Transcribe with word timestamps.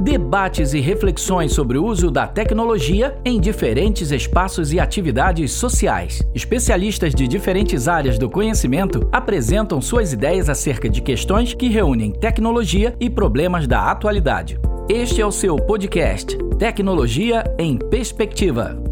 Debates 0.00 0.74
e 0.74 0.80
reflexões 0.80 1.52
sobre 1.52 1.78
o 1.78 1.84
uso 1.84 2.10
da 2.10 2.26
tecnologia 2.26 3.16
em 3.24 3.40
diferentes 3.40 4.10
espaços 4.10 4.72
e 4.72 4.80
atividades 4.80 5.52
sociais. 5.52 6.20
Especialistas 6.34 7.14
de 7.14 7.28
diferentes 7.28 7.86
áreas 7.86 8.18
do 8.18 8.28
conhecimento 8.28 9.08
apresentam 9.12 9.80
suas 9.80 10.12
ideias 10.12 10.48
acerca 10.48 10.88
de 10.88 11.00
questões 11.00 11.54
que 11.54 11.68
reúnem 11.68 12.10
tecnologia 12.10 12.94
e 12.98 13.08
problemas 13.08 13.66
da 13.66 13.90
atualidade. 13.90 14.58
Este 14.88 15.22
é 15.22 15.26
o 15.26 15.32
seu 15.32 15.56
podcast 15.56 16.36
Tecnologia 16.58 17.44
em 17.58 17.78
Perspectiva. 17.78 18.83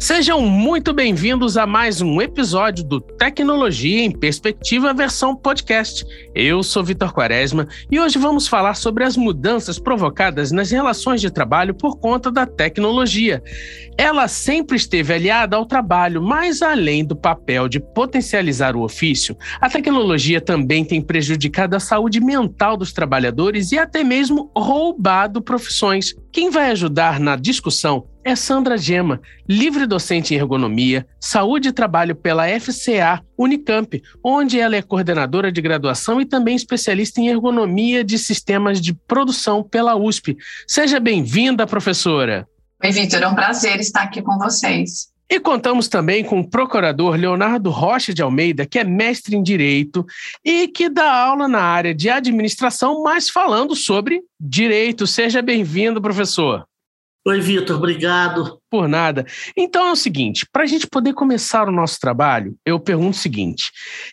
Sejam 0.00 0.40
muito 0.40 0.94
bem-vindos 0.94 1.58
a 1.58 1.66
mais 1.66 2.00
um 2.00 2.22
episódio 2.22 2.82
do 2.82 3.02
Tecnologia 3.02 4.02
em 4.02 4.10
Perspectiva 4.10 4.94
versão 4.94 5.36
podcast. 5.36 6.06
Eu 6.34 6.62
sou 6.62 6.82
Vitor 6.82 7.12
Quaresma 7.12 7.68
e 7.90 8.00
hoje 8.00 8.18
vamos 8.18 8.48
falar 8.48 8.76
sobre 8.76 9.04
as 9.04 9.14
mudanças 9.14 9.78
provocadas 9.78 10.50
nas 10.52 10.70
relações 10.70 11.20
de 11.20 11.30
trabalho 11.30 11.74
por 11.74 11.98
conta 11.98 12.32
da 12.32 12.46
tecnologia. 12.46 13.42
Ela 13.98 14.26
sempre 14.26 14.78
esteve 14.78 15.12
aliada 15.12 15.54
ao 15.54 15.66
trabalho, 15.66 16.22
mas 16.22 16.62
além 16.62 17.04
do 17.04 17.14
papel 17.14 17.68
de 17.68 17.78
potencializar 17.78 18.74
o 18.74 18.82
ofício, 18.82 19.36
a 19.60 19.68
tecnologia 19.68 20.40
também 20.40 20.82
tem 20.82 21.02
prejudicado 21.02 21.76
a 21.76 21.80
saúde 21.80 22.20
mental 22.20 22.74
dos 22.74 22.90
trabalhadores 22.90 23.70
e 23.70 23.78
até 23.78 24.02
mesmo 24.02 24.50
roubado 24.56 25.42
profissões. 25.42 26.14
Quem 26.32 26.48
vai 26.48 26.70
ajudar 26.70 27.20
na 27.20 27.36
discussão 27.36 28.06
é 28.24 28.36
Sandra 28.36 28.76
Gema, 28.76 29.20
livre 29.48 29.86
docente 29.86 30.34
em 30.34 30.36
ergonomia, 30.36 31.06
saúde 31.18 31.68
e 31.68 31.72
trabalho 31.72 32.14
pela 32.14 32.46
FCA 32.60 33.22
Unicamp, 33.38 34.02
onde 34.22 34.60
ela 34.60 34.76
é 34.76 34.82
coordenadora 34.82 35.50
de 35.50 35.60
graduação 35.60 36.20
e 36.20 36.26
também 36.26 36.54
especialista 36.54 37.20
em 37.20 37.28
ergonomia 37.28 38.04
de 38.04 38.18
sistemas 38.18 38.80
de 38.80 38.92
produção 38.92 39.62
pela 39.62 39.96
USP. 39.96 40.36
Seja 40.66 41.00
bem-vinda, 41.00 41.66
professora. 41.66 42.46
Oi, 42.82 42.90
Vitor, 42.90 43.22
é 43.22 43.28
um 43.28 43.34
prazer 43.34 43.80
estar 43.80 44.02
aqui 44.02 44.22
com 44.22 44.38
vocês. 44.38 45.10
E 45.28 45.38
contamos 45.38 45.86
também 45.86 46.24
com 46.24 46.40
o 46.40 46.48
procurador 46.48 47.14
Leonardo 47.14 47.70
Rocha 47.70 48.12
de 48.12 48.20
Almeida, 48.20 48.66
que 48.66 48.80
é 48.80 48.84
mestre 48.84 49.36
em 49.36 49.42
Direito 49.42 50.04
e 50.44 50.66
que 50.66 50.88
dá 50.88 51.12
aula 51.12 51.46
na 51.46 51.60
área 51.60 51.94
de 51.94 52.10
administração, 52.10 53.02
mas 53.04 53.30
falando 53.30 53.76
sobre 53.76 54.22
direito. 54.40 55.06
Seja 55.06 55.40
bem-vindo, 55.40 56.02
professor. 56.02 56.64
Oi, 57.30 57.40
Vitor, 57.40 57.76
obrigado. 57.76 58.60
Por 58.68 58.88
nada. 58.88 59.24
Então 59.56 59.86
é 59.86 59.92
o 59.92 59.96
seguinte: 59.96 60.44
para 60.52 60.64
a 60.64 60.66
gente 60.66 60.88
poder 60.88 61.14
começar 61.14 61.68
o 61.68 61.70
nosso 61.70 62.00
trabalho, 62.00 62.56
eu 62.66 62.80
pergunto 62.80 63.10
o 63.10 63.20
seguinte: 63.20 63.70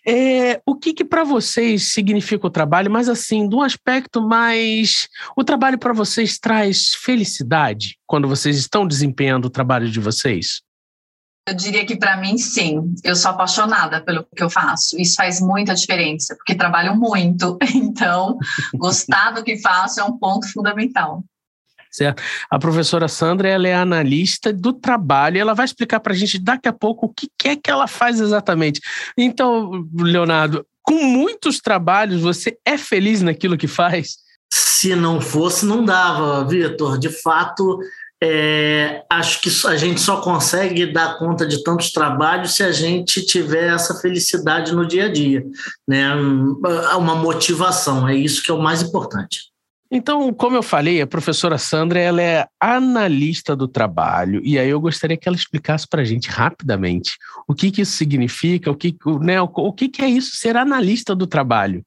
é, 0.08 0.62
o 0.64 0.76
que, 0.76 0.94
que 0.94 1.04
para 1.04 1.24
vocês 1.24 1.94
significa 1.94 2.46
o 2.46 2.52
trabalho, 2.52 2.92
mas 2.92 3.10
assim, 3.10 3.50
de 3.50 3.56
um 3.56 3.64
aspecto 3.64 4.22
mais. 4.22 5.08
O 5.36 5.44
trabalho 5.44 5.80
para 5.80 5.94
vocês 5.94 6.38
traz 6.38 6.94
felicidade 6.94 7.98
quando 8.06 8.28
vocês 8.28 8.56
estão 8.56 8.86
desempenhando 8.86 9.46
o 9.46 9.50
trabalho 9.50 9.90
de 9.90 10.00
vocês? 10.00 10.62
Eu 11.50 11.56
diria 11.56 11.88
que 11.88 11.98
para 11.98 12.18
mim, 12.18 12.38
sim. 12.38 12.94
Eu 13.04 13.16
sou 13.16 13.32
apaixonada 13.32 14.00
pelo 14.00 14.28
que 14.36 14.44
eu 14.44 14.50
faço. 14.50 14.96
Isso 15.02 15.16
faz 15.16 15.42
muita 15.42 15.74
diferença, 15.74 16.36
porque 16.36 16.54
trabalho 16.54 16.96
muito. 16.96 17.58
Então, 17.74 18.38
gostar 18.76 19.32
do 19.32 19.44
que 19.44 19.58
faço 19.58 20.00
é 20.00 20.04
um 20.04 20.20
ponto 20.20 20.48
fundamental 20.54 21.24
certo? 21.98 22.22
A 22.50 22.60
professora 22.60 23.08
Sandra 23.08 23.50
ela 23.50 23.68
é 23.68 23.74
analista 23.74 24.54
do 24.54 24.72
trabalho 24.72 25.38
e 25.38 25.40
ela 25.40 25.54
vai 25.54 25.66
explicar 25.66 26.00
para 26.00 26.14
a 26.14 26.16
gente 26.16 26.40
daqui 26.40 26.68
a 26.68 26.74
pouco 26.74 27.08
o 27.08 27.14
que 27.14 27.30
é 27.48 27.56
que 27.56 27.70
ela 27.70 27.88
faz 27.88 28.20
exatamente. 28.20 28.80
Então, 29.18 29.86
Leonardo, 30.00 30.66
com 30.84 31.04
muitos 31.04 31.60
trabalhos, 31.60 32.22
você 32.22 32.58
é 32.66 32.78
feliz 32.78 33.22
naquilo 33.22 33.58
que 33.58 33.68
faz? 33.68 34.18
Se 34.54 34.96
não 34.96 35.20
fosse, 35.20 35.66
não 35.66 35.84
dava, 35.84 36.46
Vitor. 36.46 36.98
De 36.98 37.10
fato, 37.10 37.80
é, 38.24 39.04
acho 39.10 39.42
que 39.42 39.50
a 39.68 39.76
gente 39.76 40.00
só 40.00 40.22
consegue 40.22 40.86
dar 40.92 41.20
conta 41.20 41.46
de 41.46 41.62
tantos 41.64 41.92
trabalhos 41.92 42.56
se 42.56 42.64
a 42.64 42.72
gente 42.72 43.26
tiver 43.26 43.74
essa 43.74 43.96
felicidade 43.96 44.74
no 44.74 44.88
dia 44.88 45.06
a 45.06 45.12
dia, 45.12 45.44
né? 45.88 46.16
Uma 46.16 47.16
motivação, 47.16 48.08
é 48.08 48.16
isso 48.16 48.42
que 48.42 48.50
é 48.50 48.54
o 48.54 48.62
mais 48.62 48.82
importante. 48.82 49.52
Então, 49.90 50.34
como 50.34 50.56
eu 50.56 50.64
falei, 50.64 51.02
a 51.02 51.08
professora 51.08 51.58
Sandra 51.58 52.00
ela 52.00 52.22
é 52.22 52.46
analista 52.60 53.56
do 53.56 53.68
trabalho 53.68 54.42
e 54.44 54.60
aí 54.60 54.70
eu 54.70 54.82
gostaria 54.82 55.16
que 55.16 55.28
ela 55.28 55.38
explicasse 55.38 55.88
para 55.88 56.02
a 56.02 56.06
gente 56.06 56.30
rapidamente 56.30 57.18
o 57.48 57.56
que, 57.56 57.72
que 57.72 57.82
isso 57.82 57.94
significa, 57.94 58.70
o 58.70 58.76
que, 58.76 58.96
né, 59.22 59.42
o, 59.42 59.46
o 59.46 59.74
que, 59.74 59.88
que 59.88 60.02
é 60.02 60.10
isso 60.10 60.36
ser 60.36 60.58
analista 60.58 61.16
do 61.16 61.26
trabalho. 61.26 61.84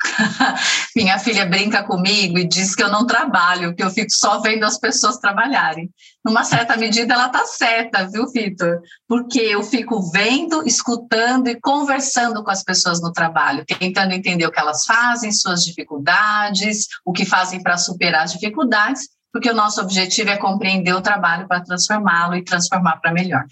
Minha 0.94 1.18
filha 1.18 1.46
brinca 1.46 1.82
comigo 1.82 2.38
e 2.38 2.46
diz 2.46 2.74
que 2.74 2.82
eu 2.82 2.90
não 2.90 3.06
trabalho, 3.06 3.74
que 3.74 3.82
eu 3.82 3.90
fico 3.90 4.10
só 4.10 4.40
vendo 4.40 4.64
as 4.64 4.78
pessoas 4.78 5.18
trabalharem. 5.18 5.90
Numa 6.24 6.44
certa 6.44 6.76
medida, 6.76 7.14
ela 7.14 7.26
está 7.26 7.44
certa, 7.44 8.08
viu, 8.08 8.26
Vitor? 8.30 8.80
Porque 9.08 9.40
eu 9.40 9.62
fico 9.62 10.10
vendo, 10.10 10.66
escutando 10.66 11.48
e 11.48 11.60
conversando 11.60 12.42
com 12.42 12.50
as 12.50 12.62
pessoas 12.62 13.00
no 13.00 13.12
trabalho, 13.12 13.64
tentando 13.64 14.12
entender 14.12 14.46
o 14.46 14.50
que 14.50 14.60
elas 14.60 14.84
fazem, 14.84 15.32
suas 15.32 15.64
dificuldades, 15.64 16.86
o 17.04 17.12
que 17.12 17.24
fazem 17.24 17.62
para 17.62 17.78
superar 17.78 18.24
as 18.24 18.32
dificuldades, 18.32 19.08
porque 19.32 19.50
o 19.50 19.54
nosso 19.54 19.80
objetivo 19.80 20.30
é 20.30 20.36
compreender 20.36 20.94
o 20.94 21.00
trabalho 21.00 21.46
para 21.46 21.62
transformá-lo 21.62 22.34
e 22.34 22.44
transformar 22.44 22.96
para 22.96 23.12
melhor. 23.12 23.44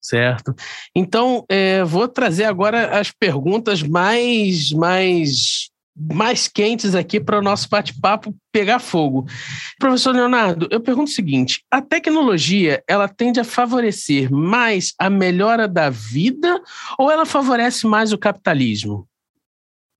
Certo. 0.00 0.52
Então, 0.96 1.44
é, 1.48 1.84
vou 1.84 2.08
trazer 2.08 2.44
agora 2.44 2.98
as 2.98 3.12
perguntas 3.12 3.82
mais, 3.82 4.72
mais 4.72 5.70
mais 5.96 6.48
quentes 6.48 6.94
aqui 6.94 7.20
para 7.20 7.38
o 7.38 7.42
nosso 7.42 7.68
bate-papo 7.68 8.34
pegar 8.50 8.78
fogo. 8.78 9.26
Professor 9.78 10.14
Leonardo, 10.14 10.66
eu 10.70 10.80
pergunto 10.80 11.10
o 11.10 11.14
seguinte: 11.14 11.62
a 11.70 11.82
tecnologia 11.82 12.82
ela 12.88 13.08
tende 13.08 13.38
a 13.40 13.44
favorecer 13.44 14.32
mais 14.32 14.94
a 14.98 15.10
melhora 15.10 15.68
da 15.68 15.90
vida 15.90 16.60
ou 16.98 17.10
ela 17.10 17.26
favorece 17.26 17.86
mais 17.86 18.12
o 18.12 18.18
capitalismo? 18.18 19.06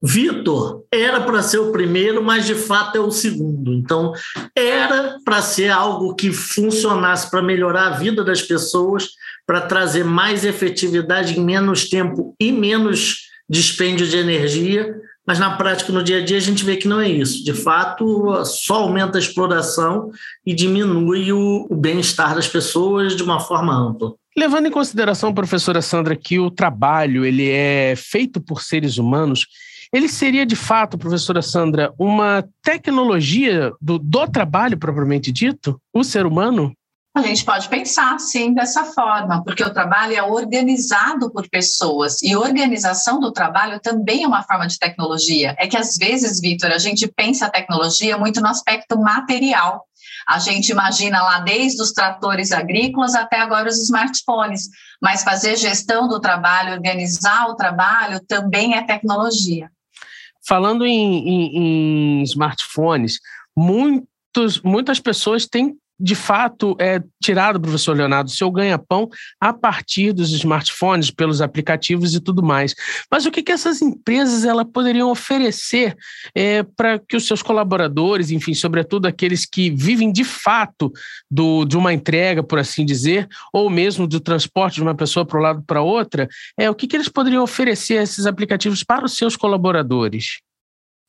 Vitor, 0.05 0.85
era 0.91 1.21
para 1.21 1.43
ser 1.45 1.59
o 1.59 1.71
primeiro, 1.71 2.25
mas 2.25 2.45
de 2.45 2.57
fato 2.57 2.97
é 2.97 3.01
o 3.01 3.13
segundo. 3.13 3.73
Então, 3.73 4.13
era 4.57 5.17
para 5.25 5.41
ser 5.41 5.71
algo 5.71 6.17
que 6.17 6.33
funcionasse 6.33 7.31
para 7.31 7.41
melhorar 7.41 7.87
a 7.87 7.97
vida 7.97 8.25
das 8.25 8.43
pessoas, 8.43 9.11
para 9.47 9.61
trazer 9.61 10.05
mais 10.05 10.45
efetividade 10.45 11.39
em 11.39 11.45
menos 11.45 11.89
tempo 11.89 12.35
e 12.41 12.51
menos 12.51 13.29
dispêndio 13.49 14.09
de 14.09 14.17
energia, 14.17 14.93
mas 15.27 15.39
na 15.39 15.57
prática, 15.57 15.93
no 15.93 16.03
dia 16.03 16.19
a 16.19 16.25
dia, 16.25 16.37
a 16.37 16.41
gente 16.41 16.65
vê 16.65 16.77
que 16.77 16.89
não 16.89 17.01
é 17.01 17.09
isso. 17.09 17.45
De 17.45 17.55
fato, 17.55 18.45
só 18.45 18.75
aumenta 18.75 19.19
a 19.19 19.21
exploração 19.21 20.11
e 20.45 20.55
diminui 20.55 21.33
o, 21.33 21.67
o 21.71 21.77
bem-estar 21.77 22.35
das 22.35 22.49
pessoas 22.49 23.17
de 23.17 23.23
uma 23.23 23.39
forma 23.39 23.75
ampla. 23.75 24.15
Levando 24.37 24.67
em 24.67 24.71
consideração, 24.71 25.33
professora 25.33 25.83
Sandra, 25.83 26.17
que 26.17 26.39
o 26.39 26.51
trabalho 26.51 27.25
ele 27.25 27.49
é 27.51 27.95
feito 27.97 28.41
por 28.41 28.63
seres 28.63 28.97
humanos, 28.97 29.47
ele 29.93 30.09
seria 30.09 30.47
de 30.47 30.57
fato, 30.57 30.97
professora 30.97 31.43
Sandra, 31.43 31.93
uma 31.99 32.43
tecnologia 32.63 33.73
do, 33.81 33.99
do 33.99 34.27
trabalho 34.27 34.79
propriamente 34.79 35.31
dito? 35.31 35.79
O 35.93 36.03
ser 36.03 36.25
humano? 36.25 36.75
A 37.15 37.21
gente 37.21 37.45
pode 37.45 37.69
pensar, 37.69 38.19
sim, 38.19 38.55
dessa 38.55 38.87
forma, 38.87 39.45
porque 39.45 39.63
o 39.63 39.73
trabalho 39.73 40.15
é 40.15 40.23
organizado 40.23 41.31
por 41.31 41.47
pessoas 41.47 42.23
e 42.23 42.35
organização 42.35 43.21
do 43.21 43.31
trabalho 43.31 43.79
também 43.81 44.25
é 44.25 44.27
uma 44.27 44.43
forma 44.43 44.67
de 44.67 44.79
tecnologia. 44.79 45.55
É 45.59 45.67
que 45.67 45.77
às 45.77 45.99
vezes, 45.99 46.41
Vitor, 46.41 46.71
a 46.71 46.79
gente 46.79 47.07
pensa 47.07 47.47
a 47.47 47.51
tecnologia 47.51 48.17
muito 48.17 48.41
no 48.41 48.49
aspecto 48.49 48.99
material. 48.99 49.87
A 50.27 50.39
gente 50.39 50.71
imagina 50.71 51.23
lá 51.23 51.41
desde 51.41 51.83
os 51.83 51.93
tratores 51.93 52.51
agrícolas 52.51 53.15
até 53.15 53.41
agora 53.41 53.69
os 53.69 53.79
smartphones, 53.83 54.71
mas 55.01 55.23
fazer 55.23 55.59
gestão 55.59 56.09
do 56.09 56.19
trabalho, 56.19 56.73
organizar 56.73 57.47
o 57.51 57.57
trabalho 57.57 58.21
também 58.27 58.75
é 58.75 58.83
tecnologia. 58.87 59.71
Falando 60.49 60.87
em, 60.87 61.29
em, 61.29 61.57
em 61.57 62.23
smartphones, 62.23 63.19
muitos, 63.55 64.63
muitas 64.65 64.99
pessoas 64.99 65.47
têm 65.47 65.77
de 65.99 66.15
fato 66.15 66.77
é 66.81 67.03
tirado, 67.23 67.61
professor 67.61 67.97
Leonardo, 67.97 68.31
seu 68.31 68.51
ganha-pão 68.51 69.09
a 69.41 69.53
partir 69.53 70.13
dos 70.13 70.33
smartphones, 70.33 71.11
pelos 71.11 71.41
aplicativos 71.41 72.15
e 72.15 72.21
tudo 72.21 72.43
mais. 72.43 72.75
Mas 73.11 73.25
o 73.25 73.31
que, 73.31 73.43
que 73.43 73.53
essas 73.53 73.81
empresas 73.81 74.45
ela 74.45 74.65
poderiam 74.65 75.11
oferecer 75.11 75.97
é, 76.35 76.63
para 76.63 76.99
que 76.99 77.17
os 77.17 77.27
seus 77.27 77.43
colaboradores, 77.43 78.31
enfim, 78.31 78.55
sobretudo 78.55 79.07
aqueles 79.07 79.47
que 79.47 79.71
vivem 79.71 80.11
de 80.11 80.25
fato 80.25 80.93
do, 81.31 81.65
de 81.65 81.77
uma 81.77 81.93
entrega, 81.93 82.43
por 82.43 82.59
assim 82.59 82.85
dizer, 82.85 83.29
ou 83.53 83.71
mesmo 83.71 84.07
do 84.07 84.21
transporte 84.21 84.77
de 84.77 84.83
uma 84.83 84.95
pessoa 84.95 85.25
para 85.25 85.39
um 85.39 85.43
lado 85.43 85.63
para 85.67 85.83
outra, 85.83 86.29
é, 86.59 86.69
o 86.69 86.75
que, 86.75 86.87
que 86.87 86.97
eles 86.97 87.09
poderiam 87.09 87.43
oferecer 87.43 88.03
esses 88.03 88.27
aplicativos 88.27 88.83
para 88.83 89.05
os 89.05 89.17
seus 89.17 89.37
colaboradores? 89.37 90.41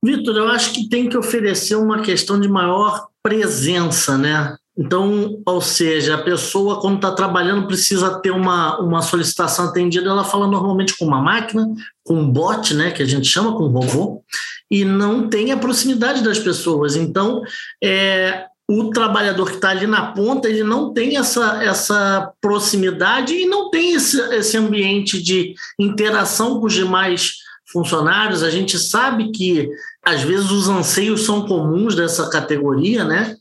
Vitor, 0.03 0.35
eu 0.35 0.49
acho 0.49 0.73
que 0.73 0.89
tem 0.89 1.07
que 1.07 1.17
oferecer 1.17 1.75
uma 1.75 2.01
questão 2.01 2.37
de 2.37 2.49
maior 2.49 3.07
presença, 3.23 4.17
né? 4.17 4.57
Então, 4.75 5.39
ou 5.45 5.61
seja, 5.61 6.15
a 6.15 6.23
pessoa, 6.23 6.81
quando 6.81 6.95
está 6.95 7.11
trabalhando, 7.11 7.67
precisa 7.67 8.19
ter 8.19 8.31
uma, 8.31 8.79
uma 8.79 9.01
solicitação 9.03 9.65
atendida, 9.65 10.09
ela 10.09 10.23
fala 10.23 10.47
normalmente 10.47 10.97
com 10.97 11.05
uma 11.05 11.21
máquina, 11.21 11.67
com 12.03 12.15
um 12.15 12.29
bot, 12.29 12.73
né, 12.73 12.89
que 12.89 13.03
a 13.03 13.05
gente 13.05 13.27
chama, 13.27 13.55
com 13.55 13.65
um 13.65 13.71
robô, 13.71 14.23
e 14.71 14.83
não 14.83 15.29
tem 15.29 15.51
a 15.51 15.57
proximidade 15.57 16.23
das 16.23 16.39
pessoas. 16.39 16.95
Então, 16.95 17.43
é, 17.83 18.47
o 18.67 18.89
trabalhador 18.89 19.49
que 19.49 19.55
está 19.55 19.69
ali 19.69 19.85
na 19.85 20.11
ponta, 20.11 20.49
ele 20.49 20.63
não 20.63 20.91
tem 20.91 21.17
essa, 21.17 21.63
essa 21.63 22.31
proximidade 22.41 23.33
e 23.35 23.45
não 23.45 23.69
tem 23.69 23.93
esse, 23.93 24.19
esse 24.33 24.57
ambiente 24.57 25.21
de 25.21 25.53
interação 25.79 26.59
com 26.59 26.65
os 26.65 26.73
demais 26.73 27.33
funcionários. 27.71 28.41
A 28.41 28.49
gente 28.49 28.79
sabe 28.79 29.31
que, 29.31 29.69
às 30.03 30.21
vezes, 30.23 30.49
os 30.49 30.67
anseios 30.67 31.25
são 31.25 31.45
comuns 31.45 31.95
dessa 31.95 32.27
categoria, 32.29 33.03
né? 33.03 33.35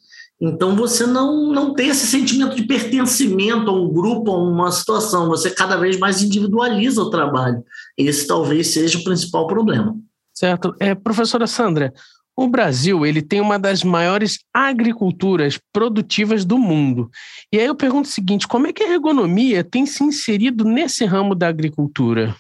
Então, 0.44 0.74
você 0.74 1.06
não, 1.06 1.52
não 1.52 1.72
tem 1.72 1.90
esse 1.90 2.04
sentimento 2.04 2.56
de 2.56 2.64
pertencimento 2.64 3.70
a 3.70 3.72
um 3.72 3.88
grupo, 3.88 4.32
a 4.32 4.42
uma 4.42 4.72
situação. 4.72 5.28
Você 5.28 5.52
cada 5.52 5.76
vez 5.76 5.96
mais 6.00 6.20
individualiza 6.20 7.00
o 7.00 7.10
trabalho. 7.10 7.64
Esse 7.96 8.26
talvez 8.26 8.66
seja 8.72 8.98
o 8.98 9.04
principal 9.04 9.46
problema. 9.46 9.96
Certo. 10.34 10.74
É, 10.80 10.96
professora 10.96 11.46
Sandra, 11.46 11.94
o 12.36 12.48
Brasil 12.48 13.06
ele 13.06 13.22
tem 13.22 13.40
uma 13.40 13.56
das 13.56 13.84
maiores 13.84 14.40
agriculturas 14.52 15.60
produtivas 15.72 16.44
do 16.44 16.58
mundo. 16.58 17.08
E 17.52 17.60
aí 17.60 17.66
eu 17.66 17.76
pergunto 17.76 18.08
o 18.08 18.12
seguinte: 18.12 18.48
como 18.48 18.66
é 18.66 18.72
que 18.72 18.82
a 18.82 18.94
ergonomia 18.94 19.62
tem 19.62 19.86
se 19.86 20.02
inserido 20.02 20.64
nesse 20.64 21.04
ramo 21.04 21.36
da 21.36 21.46
agricultura? 21.46 22.34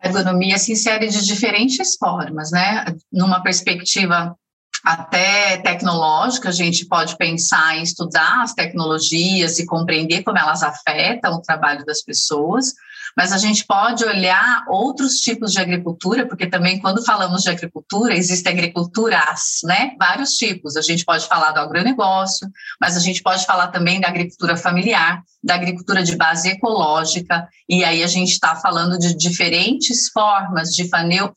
A 0.00 0.06
ergonomia 0.06 0.56
se 0.56 0.70
insere 0.70 1.08
de 1.08 1.26
diferentes 1.26 1.96
formas, 1.96 2.52
né? 2.52 2.84
Numa 3.12 3.42
perspectiva 3.42 4.36
até 4.84 5.58
tecnológica, 5.58 6.48
a 6.48 6.52
gente 6.52 6.86
pode 6.86 7.16
pensar 7.16 7.76
em 7.76 7.82
estudar 7.82 8.42
as 8.42 8.54
tecnologias 8.54 9.58
e 9.58 9.66
compreender 9.66 10.22
como 10.22 10.38
elas 10.38 10.62
afetam 10.62 11.34
o 11.34 11.42
trabalho 11.42 11.84
das 11.84 12.02
pessoas, 12.02 12.74
mas 13.16 13.32
a 13.32 13.38
gente 13.38 13.66
pode 13.66 14.04
olhar 14.04 14.64
outros 14.68 15.16
tipos 15.16 15.52
de 15.52 15.60
agricultura, 15.60 16.26
porque 16.26 16.46
também 16.46 16.78
quando 16.78 17.04
falamos 17.04 17.42
de 17.42 17.50
agricultura, 17.50 18.14
existem 18.14 18.52
agriculturas, 18.52 19.60
né? 19.64 19.92
Vários 19.98 20.32
tipos. 20.32 20.76
A 20.76 20.80
gente 20.80 21.04
pode 21.04 21.26
falar 21.26 21.52
do 21.52 21.60
agronegócio, 21.60 22.48
mas 22.80 22.96
a 22.96 23.00
gente 23.00 23.22
pode 23.22 23.44
falar 23.44 23.68
também 23.68 24.00
da 24.00 24.08
agricultura 24.08 24.56
familiar, 24.56 25.22
da 25.42 25.54
agricultura 25.54 26.02
de 26.02 26.16
base 26.16 26.48
ecológica, 26.50 27.48
e 27.68 27.82
aí 27.82 28.02
a 28.02 28.06
gente 28.06 28.32
está 28.32 28.56
falando 28.56 28.98
de 28.98 29.16
diferentes 29.16 30.08
formas 30.12 30.70
de 30.70 30.88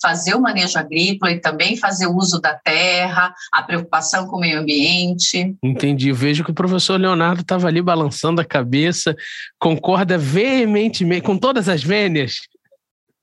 fazer 0.02 0.36
o 0.36 0.42
manejo 0.42 0.78
agrícola 0.78 1.32
e 1.32 1.40
também 1.40 1.78
fazer 1.78 2.08
o 2.08 2.16
uso 2.16 2.40
da 2.42 2.54
terra, 2.54 3.34
a 3.52 3.64
preocupação 3.64 4.28
com 4.28 4.38
o 4.38 4.40
meio 4.40 4.60
ambiente. 4.60 5.56
Entendi. 5.64 6.12
Vejo 6.12 6.44
que 6.44 6.52
o 6.52 6.56
professor 6.56 7.00
Leonardo 7.00 7.42
estava 7.42 7.68
ali 7.68 7.82
balançando 7.82 8.42
a 8.42 8.46
cabeça, 8.46 9.16
concorda 9.58 10.18
veementemente 10.18 11.26
com 11.26 11.38
todas 11.38 11.70
as 11.70 11.84
vênias. 11.84 12.42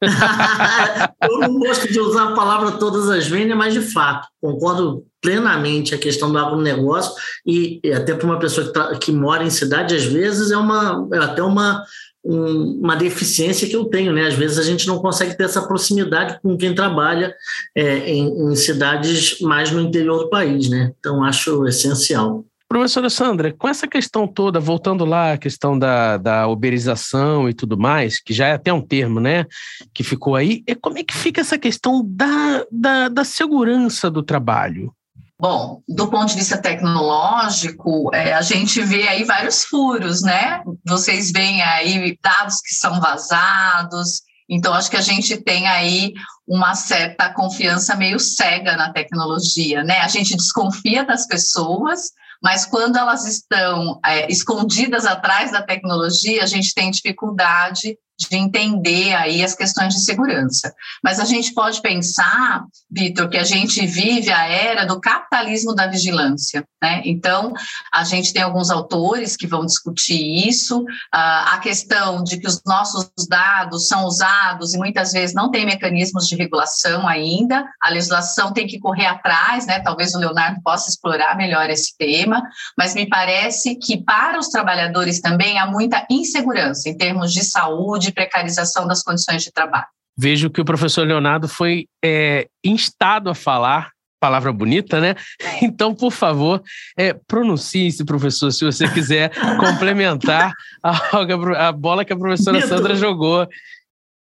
eu 1.23 1.39
não 1.41 1.59
gosto 1.59 1.91
de 1.93 2.01
usar 2.01 2.31
a 2.31 2.35
palavra 2.35 2.73
todas 2.73 3.09
as 3.11 3.27
vênias, 3.27 3.57
mas 3.57 3.75
de 3.75 3.81
fato, 3.81 4.29
concordo 4.41 5.05
plenamente 5.21 5.95
a 5.95 5.99
questão 5.99 6.33
do 6.33 6.39
agronegócio 6.39 7.13
e, 7.47 7.81
e 7.85 7.93
até 7.93 8.15
para 8.15 8.27
uma 8.27 8.39
pessoa 8.39 8.73
que, 8.73 8.99
que, 8.99 9.13
mora 9.13 9.45
em 9.45 9.51
cidade, 9.51 9.95
às 9.95 10.05
vezes 10.05 10.51
é, 10.51 10.57
uma, 10.57 11.07
é 11.13 11.19
até 11.19 11.43
uma, 11.43 11.85
um, 12.25 12.81
uma 12.83 12.97
deficiência 12.97 13.69
que 13.69 13.77
eu 13.77 13.85
tenho, 13.85 14.13
né? 14.13 14.27
Às 14.27 14.35
vezes 14.35 14.59
a 14.59 14.63
gente 14.63 14.87
não 14.87 14.99
consegue 14.99 15.37
ter 15.37 15.45
essa 15.45 15.67
proximidade 15.67 16.41
com 16.43 16.57
quem 16.57 16.75
trabalha 16.75 17.35
é, 17.75 18.11
em, 18.11 18.53
em 18.53 18.57
cidades 18.57 19.39
mais 19.41 19.71
no 19.71 19.81
interior 19.81 20.25
do 20.25 20.31
país, 20.31 20.69
né? 20.69 20.93
Então 20.99 21.23
acho 21.23 21.67
essencial. 21.67 22.45
Professora 22.71 23.11
Sandra, 23.11 23.53
com 23.53 23.67
essa 23.67 23.89
questão 23.89 24.29
toda, 24.29 24.61
voltando 24.61 25.05
lá 25.05 25.33
à 25.33 25.37
questão 25.37 25.77
da, 25.77 26.17
da 26.17 26.47
uberização 26.47 27.49
e 27.49 27.53
tudo 27.53 27.77
mais, 27.77 28.21
que 28.21 28.33
já 28.33 28.47
é 28.47 28.53
até 28.53 28.73
um 28.73 28.81
termo, 28.81 29.19
né, 29.19 29.45
que 29.93 30.05
ficou 30.05 30.37
aí, 30.37 30.63
e 30.65 30.77
como 30.77 30.97
é 30.97 31.03
que 31.03 31.13
fica 31.13 31.41
essa 31.41 31.59
questão 31.59 32.01
da, 32.07 32.65
da, 32.71 33.09
da 33.09 33.25
segurança 33.25 34.09
do 34.09 34.23
trabalho? 34.23 34.95
Bom, 35.41 35.83
do 35.89 36.09
ponto 36.09 36.29
de 36.29 36.37
vista 36.37 36.59
tecnológico, 36.59 38.09
é, 38.15 38.35
a 38.35 38.43
gente 38.43 38.81
vê 38.85 39.09
aí 39.09 39.25
vários 39.25 39.65
furos, 39.65 40.23
né? 40.23 40.63
Vocês 40.87 41.33
veem 41.33 41.61
aí 41.63 42.17
dados 42.23 42.61
que 42.61 42.73
são 42.73 43.01
vazados, 43.01 44.23
então 44.49 44.73
acho 44.75 44.91
que 44.91 44.97
a 44.97 45.03
gente 45.03 45.37
tem 45.39 45.67
aí 45.67 46.13
uma 46.47 46.77
certa 46.77 47.33
confiança 47.33 47.97
meio 47.97 48.21
cega 48.21 48.77
na 48.77 48.93
tecnologia, 48.93 49.83
né? 49.83 49.99
A 50.03 50.09
gente 50.09 50.37
desconfia 50.37 51.05
das 51.05 51.27
pessoas, 51.27 52.13
mas 52.43 52.65
quando 52.65 52.97
elas 52.97 53.27
estão 53.27 54.01
é, 54.05 54.31
escondidas 54.31 55.05
atrás 55.05 55.53
da 55.53 55.63
tecnologia, 55.63 56.43
a 56.43 56.47
gente 56.47 56.75
tem 56.75 56.91
dificuldade 56.91 57.99
de 58.29 58.37
entender 58.37 59.15
aí 59.15 59.43
as 59.43 59.55
questões 59.55 59.95
de 59.95 60.05
segurança. 60.05 60.75
Mas 61.03 61.19
a 61.19 61.25
gente 61.25 61.55
pode 61.55 61.81
pensar, 61.81 62.65
Vitor, 62.91 63.29
que 63.29 63.39
a 63.39 63.45
gente 63.45 63.87
vive 63.87 64.31
a 64.31 64.45
era 64.47 64.85
do 64.85 65.01
capitalismo 65.01 65.75
da 65.75 65.87
vigilância. 65.87 66.65
Né? 66.83 67.03
Então, 67.05 67.53
a 67.93 68.05
gente 68.05 68.33
tem 68.33 68.43
alguns 68.43 68.71
autores 68.71 69.37
que 69.37 69.47
vão 69.47 69.65
discutir 69.65 70.49
isso, 70.49 70.85
a 71.13 71.59
questão 71.63 72.23
de 72.23 72.39
que 72.39 72.47
os 72.47 72.61
nossos 72.67 73.11
dados 73.29 73.87
são 73.87 74.05
usados 74.05 74.75
e 74.75 74.79
muitas 74.79 75.13
vezes 75.13 75.35
não 75.35 75.51
tem 75.51 75.65
mecanismos 75.65 76.27
de 76.27 76.37
regulação 76.37 77.09
ainda, 77.09 77.65
a 77.81 77.91
legislação 77.91 78.53
tem 78.53 78.67
que 78.67 78.79
correr 78.79 79.07
atrás, 79.07 79.67
né? 79.67 79.81
talvez 79.81 80.15
o 80.15 80.19
Leonardo 80.19 80.61
possa 80.63 80.91
explorar 80.91 81.37
melhor 81.37 81.71
esse 81.71 81.97
tema, 81.97 82.43
mas 82.77 82.95
me 82.95 83.09
parece 83.09 83.77
que 83.77 84.03
para 84.03 84.39
os 84.39 84.49
trabalhadores 84.49 85.21
também 85.21 85.59
há 85.59 85.67
muita 85.67 86.07
insegurança 86.11 86.89
em 86.89 86.97
termos 86.97 87.33
de 87.33 87.45
saúde, 87.45 88.10
de 88.11 88.15
precarização 88.15 88.87
das 88.87 89.03
condições 89.03 89.43
de 89.43 89.53
trabalho. 89.53 89.87
Vejo 90.17 90.51
que 90.51 90.61
o 90.61 90.65
professor 90.65 91.07
Leonardo 91.07 91.49
foi 91.49 91.87
é, 92.05 92.47
instado 92.65 93.31
a 93.31 93.35
falar, 93.35 93.91
palavra 94.21 94.53
bonita, 94.53 95.01
né? 95.01 95.15
É. 95.41 95.65
Então, 95.65 95.95
por 95.95 96.11
favor, 96.11 96.63
é, 96.97 97.15
pronuncie-se, 97.27 98.05
professor, 98.05 98.51
se 98.53 98.65
você 98.65 98.87
quiser 98.89 99.31
complementar 99.59 100.53
a, 100.83 101.69
a, 101.69 101.73
bola 101.73 102.05
que 102.05 102.13
a 102.13 102.19
professora 102.19 102.61
Sandra 102.67 102.95
jogou. 102.95 103.49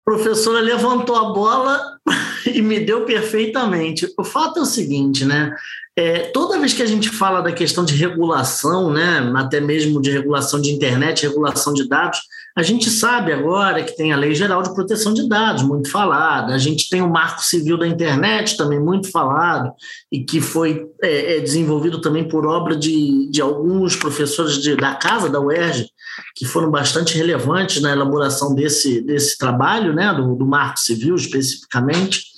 Professora 0.08 0.62
levantou 0.62 1.18
a 1.18 1.34
bola 1.34 2.00
e 2.48 2.62
me 2.62 2.80
deu 2.80 3.04
perfeitamente. 3.04 4.10
O 4.18 4.24
fato 4.24 4.58
é 4.58 4.62
o 4.62 4.66
seguinte, 4.66 5.26
né? 5.26 5.54
É, 5.98 6.20
toda 6.20 6.58
vez 6.60 6.74
que 6.74 6.82
a 6.82 6.86
gente 6.86 7.10
fala 7.10 7.42
da 7.42 7.52
questão 7.52 7.84
de 7.84 7.94
regulação, 7.94 8.90
né, 8.90 9.30
até 9.36 9.60
mesmo 9.60 10.00
de 10.00 10.10
regulação 10.10 10.62
de 10.62 10.72
internet, 10.72 11.28
regulação 11.28 11.74
de 11.74 11.90
dados, 11.90 12.20
a 12.56 12.64
gente 12.64 12.90
sabe 12.90 13.34
agora 13.34 13.84
que 13.84 13.98
tem 13.98 14.14
a 14.14 14.16
Lei 14.16 14.34
Geral 14.34 14.62
de 14.62 14.74
Proteção 14.74 15.14
de 15.14 15.28
Dados, 15.28 15.64
muito 15.64 15.92
falada, 15.92 16.54
a 16.54 16.58
gente 16.58 16.88
tem 16.88 17.02
o 17.02 17.10
Marco 17.10 17.44
Civil 17.44 17.78
da 17.78 17.88
Internet, 17.88 18.56
também 18.56 18.80
muito 18.80 19.12
falado, 19.12 19.74
e 20.12 20.24
que 20.24 20.40
foi 20.40 20.86
é, 21.04 21.38
é 21.38 21.40
desenvolvido 21.40 22.00
também 22.00 22.28
por 22.28 22.46
obra 22.46 22.78
de, 22.78 23.28
de 23.30 23.42
alguns 23.42 23.96
professores 23.96 24.62
de, 24.62 24.76
da 24.76 24.96
casa 24.96 25.30
da 25.30 25.42
UERJ, 25.42 25.90
que 26.36 26.46
foram 26.46 26.70
bastante 26.70 27.18
relevantes 27.18 27.82
na 27.82 27.92
elaboração 27.92 28.54
desse, 28.54 29.02
desse 29.02 29.38
trabalho, 29.38 29.94
né, 29.94 30.14
do, 30.14 30.36
do 30.36 30.46
Marco 30.46 30.80
Civil 30.80 31.16
especificamente 31.16 32.38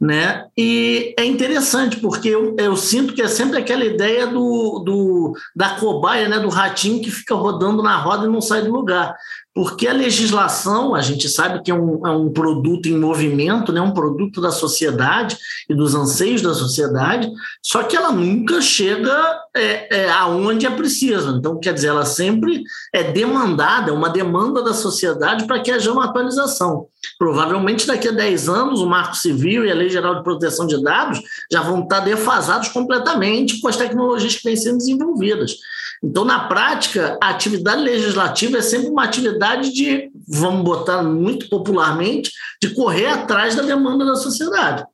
né? 0.00 0.46
E 0.56 1.14
é 1.18 1.24
interessante 1.24 1.98
porque 1.98 2.28
eu, 2.28 2.56
eu, 2.58 2.76
sinto 2.76 3.14
que 3.14 3.22
é 3.22 3.28
sempre 3.28 3.58
aquela 3.58 3.84
ideia 3.84 4.26
do, 4.26 4.80
do 4.84 5.32
da 5.54 5.70
cobaia, 5.76 6.28
né? 6.28 6.38
Do 6.38 6.48
ratinho 6.48 7.00
que 7.00 7.10
fica 7.10 7.34
rodando 7.34 7.82
na 7.82 7.96
roda 7.96 8.26
e 8.26 8.30
não 8.30 8.40
sai 8.40 8.62
do 8.62 8.72
lugar 8.72 9.16
porque 9.54 9.86
a 9.86 9.92
legislação, 9.92 10.96
a 10.96 11.00
gente 11.00 11.28
sabe 11.28 11.62
que 11.62 11.70
é 11.70 11.74
um, 11.74 12.04
é 12.04 12.10
um, 12.10 12.32
produto 12.32 12.86
em 12.86 12.98
movimento, 12.98 13.72
né? 13.72 13.80
um 13.80 13.92
produto 13.92 14.40
da 14.40 14.50
sociedade 14.50 15.38
e 15.70 15.74
dos 15.74 15.94
anseios 15.94 16.42
da 16.42 16.52
sociedade, 16.52 17.30
só 17.62 17.84
que 17.84 17.96
ela 17.96 18.10
nunca 18.10 18.60
chega 18.60 19.14
é, 19.54 20.00
é, 20.02 20.10
aonde 20.10 20.66
é 20.66 20.70
preciso. 20.70 21.36
Então, 21.36 21.60
quer 21.60 21.72
dizer, 21.72 21.88
ela 21.88 22.04
sempre 22.04 22.64
é 22.92 23.04
demandada, 23.04 23.92
é 23.92 23.94
uma 23.94 24.10
demanda 24.10 24.60
da 24.60 24.74
sociedade 24.74 25.46
para 25.46 25.60
que 25.60 25.70
haja 25.70 25.92
uma 25.92 26.06
atualização. 26.06 26.88
Provavelmente 27.16 27.86
daqui 27.86 28.08
a 28.08 28.12
10 28.12 28.48
anos, 28.48 28.80
o 28.80 28.86
Marco 28.86 29.16
Civil 29.16 29.64
e 29.64 29.70
a 29.70 29.74
Lei 29.74 29.88
Geral 29.88 30.16
de 30.16 30.24
Proteção 30.24 30.66
de 30.66 30.82
Dados 30.82 31.20
já 31.52 31.62
vão 31.62 31.84
estar 31.84 32.00
defasados 32.00 32.68
completamente 32.68 33.60
com 33.60 33.68
as 33.68 33.76
tecnologias 33.76 34.34
que 34.34 34.42
vêm 34.42 34.56
sendo 34.56 34.78
desenvolvidas. 34.78 35.54
Então, 36.02 36.24
na 36.24 36.48
prática, 36.48 37.18
a 37.22 37.30
atividade 37.30 37.82
legislativa 37.82 38.58
é 38.58 38.62
sempre 38.62 38.88
uma 38.88 39.04
atividade 39.04 39.72
de, 39.72 40.10
vamos 40.28 40.62
botar 40.64 41.02
muito 41.02 41.48
popularmente, 41.48 42.30
de 42.60 42.74
correr 42.74 43.06
atrás 43.06 43.54
da 43.54 43.62
demanda 43.62 44.04
da 44.04 44.16
sociedade. 44.16 44.84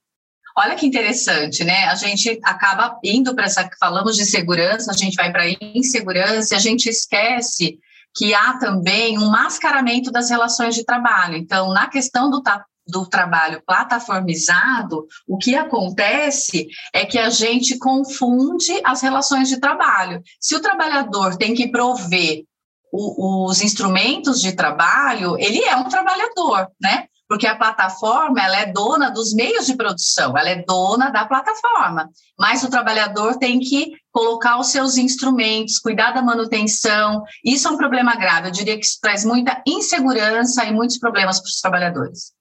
Olha 0.57 0.75
que 0.75 0.87
interessante, 0.87 1.65
né? 1.65 1.85
A 1.87 1.95
gente 1.95 2.39
acaba 2.45 2.99
indo 3.05 3.35
para 3.35 3.45
essa. 3.45 3.69
Falamos 3.79 4.17
de 4.17 4.25
segurança, 4.25 4.91
a 4.91 4.97
gente 4.97 5.15
vai 5.15 5.33
para 5.33 5.49
insegurança, 5.75 6.57
a 6.57 6.59
gente 6.59 6.89
esquece 6.89 7.79
que 8.15 8.35
há 8.35 8.59
também 8.59 9.19
um 9.19 9.31
mascaramento 9.31 10.11
das 10.11 10.29
relações 10.29 10.75
de 10.75 10.85
trabalho. 10.85 11.37
Então, 11.37 11.73
na 11.73 11.89
questão 11.89 12.29
do 12.29 12.43
do 12.91 13.07
trabalho 13.07 13.63
plataformizado, 13.65 15.07
o 15.27 15.39
que 15.39 15.55
acontece 15.55 16.69
é 16.93 17.05
que 17.07 17.19
a 17.19 17.31
gente 17.31 17.79
confunde 17.79 18.81
as 18.85 19.01
relações 19.01 19.49
de 19.49 19.59
trabalho. 19.59 20.23
Se 20.41 20.55
o 20.57 20.61
trabalhador 20.61 21.37
tem 21.37 21.55
que 21.55 21.69
prover 21.69 22.45
o, 22.93 23.47
os 23.49 23.63
instrumentos 23.63 24.41
de 24.41 24.53
trabalho, 24.53 25.39
ele 25.39 25.63
é 25.65 25.77
um 25.77 25.89
trabalhador, 25.89 26.69
né? 26.81 27.07
porque 27.31 27.47
a 27.47 27.55
plataforma 27.55 28.43
ela 28.43 28.57
é 28.57 28.67
dona 28.67 29.09
dos 29.09 29.33
meios 29.33 29.65
de 29.65 29.77
produção, 29.77 30.37
ela 30.37 30.51
é 30.51 30.65
dona 30.65 31.11
da 31.11 31.25
plataforma, 31.25 32.11
mas 32.37 32.65
o 32.65 32.69
trabalhador 32.69 33.39
tem 33.39 33.61
que 33.61 33.93
colocar 34.11 34.59
os 34.59 34.67
seus 34.67 34.97
instrumentos, 34.97 35.79
cuidar 35.79 36.11
da 36.11 36.23
manutenção. 36.23 37.23
Isso 37.45 37.69
é 37.69 37.71
um 37.71 37.77
problema 37.77 38.17
grave. 38.17 38.49
Eu 38.49 38.53
diria 38.53 38.77
que 38.77 38.85
isso 38.85 38.99
traz 39.01 39.25
muita 39.25 39.63
insegurança 39.65 40.65
e 40.65 40.73
muitos 40.73 40.99
problemas 40.99 41.39
para 41.39 41.47
os 41.47 41.61
trabalhadores. 41.61 42.33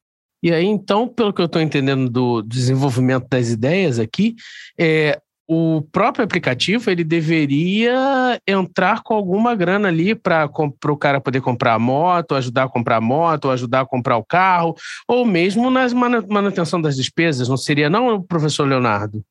E 0.41 0.53
aí, 0.53 0.65
então, 0.65 1.07
pelo 1.07 1.33
que 1.33 1.41
eu 1.41 1.45
estou 1.45 1.61
entendendo 1.61 2.09
do 2.09 2.41
desenvolvimento 2.41 3.27
das 3.29 3.49
ideias 3.49 3.99
aqui, 3.99 4.35
é, 4.79 5.19
o 5.51 5.81
próprio 5.91 6.23
aplicativo 6.23 6.91
ele 6.91 7.03
deveria 7.03 8.39
entrar 8.47 9.01
com 9.01 9.15
alguma 9.15 9.55
grana 9.55 9.87
ali 9.87 10.13
para 10.13 10.47
o 10.85 10.95
cara 10.95 11.19
poder 11.19 11.41
comprar 11.41 11.73
a 11.73 11.79
moto, 11.79 12.35
ajudar 12.35 12.65
a 12.65 12.69
comprar 12.69 12.97
a 12.97 13.01
moto, 13.01 13.49
ajudar 13.49 13.81
a 13.81 13.85
comprar 13.85 14.17
o 14.17 14.23
carro, 14.23 14.75
ou 15.07 15.25
mesmo 15.25 15.71
na 15.71 15.87
manutenção 16.29 16.79
das 16.79 16.95
despesas, 16.95 17.49
não 17.49 17.57
seria 17.57 17.89
não, 17.89 18.21
professor 18.21 18.67
Leonardo? 18.67 19.23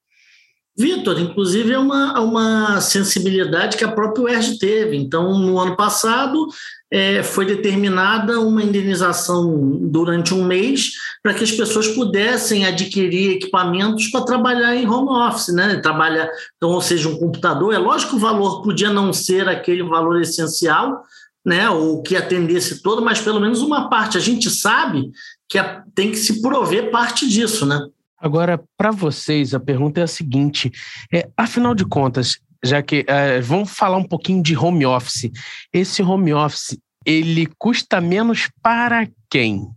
Vitor, 0.79 1.19
inclusive 1.19 1.73
é 1.73 1.79
uma, 1.79 2.21
uma 2.21 2.81
sensibilidade 2.81 3.77
que 3.77 3.83
a 3.83 3.91
própria 3.91 4.27
UERJ 4.27 4.59
teve. 4.61 4.97
Então, 4.97 5.37
no 5.37 5.59
ano 5.59 5.75
passado, 5.77 6.47
é, 6.89 7.21
foi 7.25 7.45
determinada 7.45 8.39
uma 8.39 8.63
indenização 8.63 9.51
durante 9.83 10.33
um 10.33 10.45
mês 10.45 10.93
para 11.21 11.35
que 11.35 11.43
as 11.43 11.51
pessoas 11.51 11.89
pudessem 11.89 12.65
adquirir 12.65 13.33
equipamentos 13.33 14.07
para 14.07 14.25
trabalhar 14.25 14.77
em 14.77 14.89
home 14.89 15.11
office, 15.11 15.53
né? 15.53 15.81
Trabalhar, 15.81 16.31
então, 16.57 16.71
ou 16.71 16.81
seja, 16.81 17.09
um 17.09 17.19
computador. 17.19 17.75
É 17.75 17.79
lógico 17.79 18.13
que 18.13 18.17
o 18.17 18.21
valor 18.21 18.63
podia 18.63 18.93
não 18.93 19.13
ser 19.13 19.49
aquele 19.49 19.83
valor 19.83 20.21
essencial, 20.21 21.03
né? 21.45 21.69
Ou 21.69 22.03
que 22.05 22.15
atendesse 22.15 22.83
todo, 22.85 23.03
mas 23.03 23.21
pelo 23.21 23.41
menos 23.41 23.63
uma 23.63 23.89
parte. 23.91 24.17
A 24.17 24.21
gente 24.21 24.49
sabe 24.49 25.11
que 25.49 25.59
tem 25.93 26.13
que 26.13 26.19
se 26.19 26.41
prover 26.41 26.93
parte 26.93 27.29
disso, 27.29 27.67
né? 27.67 27.85
Agora, 28.21 28.63
para 28.77 28.91
vocês, 28.91 29.55
a 29.55 29.61
pergunta 29.61 30.01
é 30.01 30.05
a 30.05 30.09
seguinte: 30.09 30.71
é, 31.13 31.29
afinal 31.37 31.75
de 31.75 31.85
contas, 31.85 32.39
já 32.65 32.83
que 32.83 33.05
é, 33.07 33.41
vamos 33.41 33.71
falar 33.71 33.97
um 33.97 34.05
pouquinho 34.05 34.43
de 34.43 34.57
home 34.57 34.85
office. 34.85 35.31
Esse 35.73 36.03
home 36.03 36.35
office 36.35 36.79
ele 37.05 37.49
custa 37.59 38.01
menos 38.01 38.51
para 38.63 39.09
quem? 39.31 39.69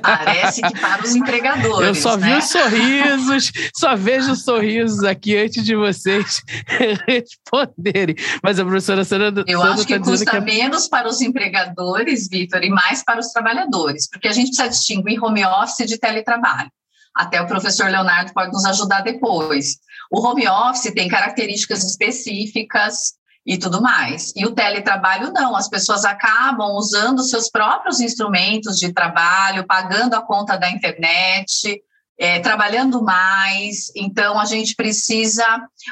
Parece 0.00 0.62
que 0.62 0.80
para 0.80 1.02
os 1.02 1.14
empregadores. 1.14 1.88
Eu 1.88 1.94
só 1.94 2.16
né? 2.16 2.32
vi 2.32 2.38
os 2.38 2.50
sorrisos, 2.50 3.52
só 3.74 3.96
vejo 3.96 4.34
sorrisos 4.36 5.04
aqui 5.04 5.36
antes 5.36 5.64
de 5.64 5.74
vocês 5.74 6.40
responderem. 7.06 8.14
Mas 8.42 8.58
a 8.58 8.64
professora 8.64 9.04
Sandra. 9.04 9.44
Eu 9.46 9.58
Sandra 9.58 9.74
acho 9.74 9.86
que 9.86 9.98
tá 9.98 10.04
custa 10.04 10.30
que... 10.30 10.40
menos 10.40 10.88
para 10.88 11.08
os 11.08 11.20
empregadores, 11.20 12.28
Vitor, 12.28 12.62
e 12.62 12.70
mais 12.70 13.02
para 13.04 13.20
os 13.20 13.28
trabalhadores, 13.28 14.08
porque 14.08 14.28
a 14.28 14.32
gente 14.32 14.48
precisa 14.48 14.68
distinguir 14.68 15.22
home 15.22 15.44
office 15.44 15.86
de 15.86 15.98
teletrabalho. 15.98 16.70
Até 17.18 17.42
o 17.42 17.48
professor 17.48 17.90
Leonardo 17.90 18.32
pode 18.32 18.52
nos 18.52 18.64
ajudar 18.64 19.00
depois. 19.00 19.78
O 20.08 20.24
home 20.24 20.46
office 20.48 20.94
tem 20.94 21.08
características 21.08 21.82
específicas 21.82 23.14
e 23.44 23.58
tudo 23.58 23.82
mais. 23.82 24.32
E 24.36 24.46
o 24.46 24.54
teletrabalho 24.54 25.32
não, 25.32 25.56
as 25.56 25.68
pessoas 25.68 26.04
acabam 26.04 26.76
usando 26.76 27.24
seus 27.24 27.50
próprios 27.50 27.98
instrumentos 27.98 28.78
de 28.78 28.92
trabalho, 28.92 29.66
pagando 29.66 30.14
a 30.14 30.22
conta 30.22 30.56
da 30.56 30.70
internet, 30.70 31.82
é, 32.16 32.38
trabalhando 32.38 33.02
mais. 33.02 33.90
Então, 33.96 34.38
a 34.38 34.44
gente 34.44 34.76
precisa 34.76 35.44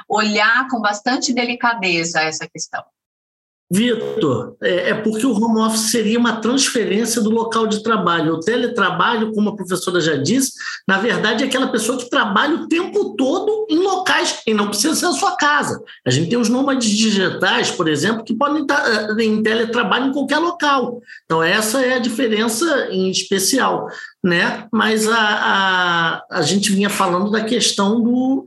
olhar 0.09 0.69
com 0.69 0.81
bastante 0.81 1.33
delicadeza 1.33 2.21
essa 2.21 2.47
questão. 2.47 2.85
Vitor, 3.69 4.57
é, 4.63 4.91
é, 4.91 4.95
porque 4.95 5.27
o 5.27 5.33
home 5.33 5.61
office 5.61 5.91
seria 5.91 6.21
uma 6.21 6.37
transferência 6.41 7.21
do 7.21 7.31
local 7.31 7.67
de 7.67 7.83
trabalho. 7.83 8.35
O 8.35 8.41
teletrabalho, 8.41 9.33
como 9.33 9.51
a 9.51 9.57
professora 9.57 10.01
já 10.01 10.15
disse, 10.15 10.53
na 10.87 10.99
verdade 10.99 11.43
é 11.43 11.49
aquela 11.49 11.67
pessoa 11.67 11.99
que 11.99 12.09
trabalha 12.09 12.55
o 12.55 12.69
tempo 12.69 13.17
todo 13.17 13.67
em 13.69 13.79
locais 13.79 14.41
e 14.47 14.55
não 14.55 14.69
precisa 14.69 14.95
ser 14.95 15.07
a 15.07 15.13
sua 15.13 15.37
casa. 15.37 15.83
A 16.07 16.11
gente 16.11 16.31
tem 16.31 16.39
os 16.39 16.49
nômades 16.49 16.89
digitais, 16.89 17.69
por 17.69 17.89
exemplo, 17.89 18.23
que 18.23 18.37
podem 18.37 18.63
estar 18.63 19.19
eh, 19.19 19.25
em 19.25 19.43
teletrabalho 19.43 20.07
em 20.07 20.13
qualquer 20.13 20.39
local. 20.39 21.03
Então, 21.25 21.43
essa 21.43 21.85
é 21.85 21.95
a 21.95 21.99
diferença 21.99 22.87
em 22.93 23.11
especial. 23.11 23.89
Né? 24.23 24.69
Mas 24.73 25.09
a, 25.09 25.19
a, 25.19 26.23
a 26.39 26.43
gente 26.43 26.71
vinha 26.71 26.91
falando 26.91 27.33
da 27.33 27.43
questão 27.43 28.01
do, 28.01 28.45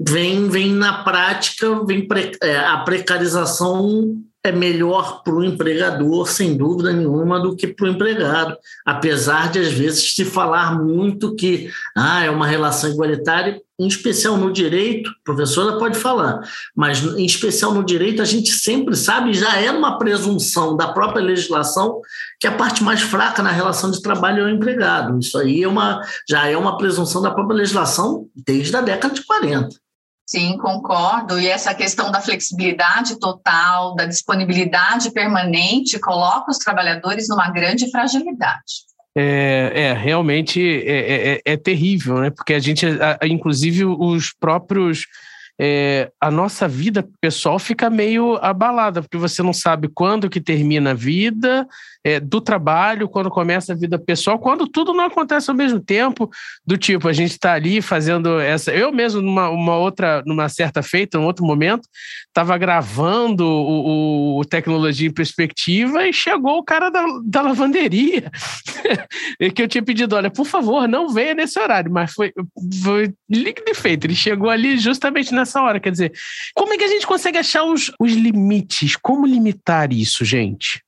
vem, 0.00 0.48
vem 0.48 0.72
na 0.72 1.04
prática, 1.04 1.84
vem 1.84 2.06
pre, 2.06 2.32
é, 2.42 2.58
a 2.58 2.78
precarização 2.78 4.24
é 4.44 4.52
melhor 4.52 5.22
para 5.22 5.34
o 5.34 5.42
empregador, 5.42 6.28
sem 6.28 6.54
dúvida 6.54 6.92
nenhuma, 6.92 7.40
do 7.40 7.56
que 7.56 7.66
para 7.66 7.86
o 7.86 7.88
empregado. 7.88 8.54
Apesar 8.84 9.50
de, 9.50 9.58
às 9.58 9.72
vezes, 9.72 10.14
se 10.14 10.22
falar 10.22 10.78
muito 10.78 11.34
que 11.34 11.70
ah, 11.96 12.22
é 12.22 12.28
uma 12.28 12.46
relação 12.46 12.90
igualitária, 12.90 13.58
em 13.80 13.86
especial 13.86 14.36
no 14.36 14.52
direito, 14.52 15.08
a 15.08 15.24
professora 15.24 15.78
pode 15.78 15.98
falar, 15.98 16.40
mas 16.76 17.02
em 17.02 17.24
especial 17.24 17.72
no 17.72 17.82
direito, 17.82 18.20
a 18.20 18.24
gente 18.24 18.52
sempre 18.52 18.94
sabe, 18.94 19.32
já 19.32 19.58
é 19.58 19.70
uma 19.70 19.98
presunção 19.98 20.76
da 20.76 20.88
própria 20.88 21.24
legislação, 21.24 22.00
que 22.38 22.46
a 22.46 22.52
parte 22.52 22.84
mais 22.84 23.00
fraca 23.00 23.42
na 23.42 23.50
relação 23.50 23.90
de 23.90 24.02
trabalho 24.02 24.42
é 24.42 24.44
o 24.44 24.50
empregado. 24.50 25.18
Isso 25.18 25.38
aí 25.38 25.62
é 25.62 25.68
uma, 25.68 26.02
já 26.28 26.46
é 26.46 26.56
uma 26.56 26.76
presunção 26.76 27.22
da 27.22 27.30
própria 27.30 27.56
legislação 27.56 28.26
desde 28.36 28.76
a 28.76 28.82
década 28.82 29.14
de 29.14 29.24
40. 29.24 29.83
Sim, 30.34 30.58
concordo. 30.58 31.38
E 31.38 31.46
essa 31.46 31.72
questão 31.72 32.10
da 32.10 32.20
flexibilidade 32.20 33.20
total, 33.20 33.94
da 33.94 34.04
disponibilidade 34.04 35.12
permanente, 35.12 35.96
coloca 36.00 36.50
os 36.50 36.58
trabalhadores 36.58 37.28
numa 37.28 37.48
grande 37.52 37.88
fragilidade. 37.88 38.82
É, 39.16 39.70
é 39.72 39.92
realmente 39.92 40.60
é, 40.60 41.36
é, 41.36 41.52
é, 41.52 41.56
terrível, 41.56 42.18
né? 42.18 42.30
Porque 42.30 42.52
a 42.52 42.58
gente, 42.58 42.84
inclusive, 43.22 43.84
os 43.84 44.32
próprios 44.32 45.06
é, 45.56 46.10
a 46.20 46.32
nossa 46.32 46.66
vida 46.66 47.08
pessoal 47.20 47.60
fica 47.60 47.88
meio 47.88 48.34
abalada, 48.38 49.02
porque 49.02 49.16
você 49.16 49.40
não 49.40 49.52
sabe 49.52 49.86
quando 49.86 50.28
que 50.28 50.40
termina 50.40 50.90
a 50.90 50.94
vida 50.94 51.64
é, 52.04 52.20
do 52.20 52.38
trabalho, 52.38 53.08
quando 53.08 53.30
começa 53.30 53.72
a 53.72 53.76
vida 53.76 53.98
pessoal, 53.98 54.38
quando 54.38 54.68
tudo 54.68 54.92
não 54.92 55.06
acontece 55.06 55.50
ao 55.50 55.56
mesmo 55.56 55.80
tempo, 55.80 56.30
do 56.66 56.76
tipo, 56.76 57.08
a 57.08 57.12
gente 57.14 57.30
está 57.30 57.54
ali 57.54 57.80
fazendo 57.80 58.38
essa. 58.38 58.70
Eu 58.72 58.92
mesmo, 58.92 59.22
numa 59.22 59.48
uma 59.48 59.76
outra, 59.76 60.22
numa 60.26 60.50
certa 60.50 60.82
feita, 60.82 61.18
num 61.18 61.24
outro 61.24 61.46
momento, 61.46 61.88
estava 62.28 62.58
gravando 62.58 63.46
o, 63.46 64.38
o, 64.38 64.44
Tecnologia 64.44 65.08
em 65.08 65.12
Perspectiva 65.12 66.06
e 66.06 66.12
chegou 66.12 66.58
o 66.58 66.62
cara 66.62 66.90
da, 66.90 67.06
da 67.24 67.40
lavanderia, 67.40 68.30
que 69.54 69.62
eu 69.62 69.68
tinha 69.68 69.82
pedido: 69.82 70.14
olha, 70.14 70.30
por 70.30 70.44
favor, 70.44 70.86
não 70.86 71.08
venha 71.08 71.32
nesse 71.32 71.58
horário, 71.58 71.90
mas 71.90 72.12
foi, 72.12 72.32
foi 72.82 73.14
link 73.30 73.64
de 73.64 73.72
feito, 73.72 74.06
ele 74.06 74.14
chegou 74.14 74.50
ali 74.50 74.76
justamente 74.76 75.32
nessa 75.32 75.62
hora. 75.62 75.80
Quer 75.80 75.90
dizer, 75.90 76.12
como 76.54 76.74
é 76.74 76.76
que 76.76 76.84
a 76.84 76.88
gente 76.88 77.06
consegue 77.06 77.38
achar 77.38 77.64
os, 77.64 77.90
os 77.98 78.12
limites? 78.12 78.94
Como 78.96 79.26
limitar 79.26 79.90
isso, 79.90 80.22
gente? 80.22 80.82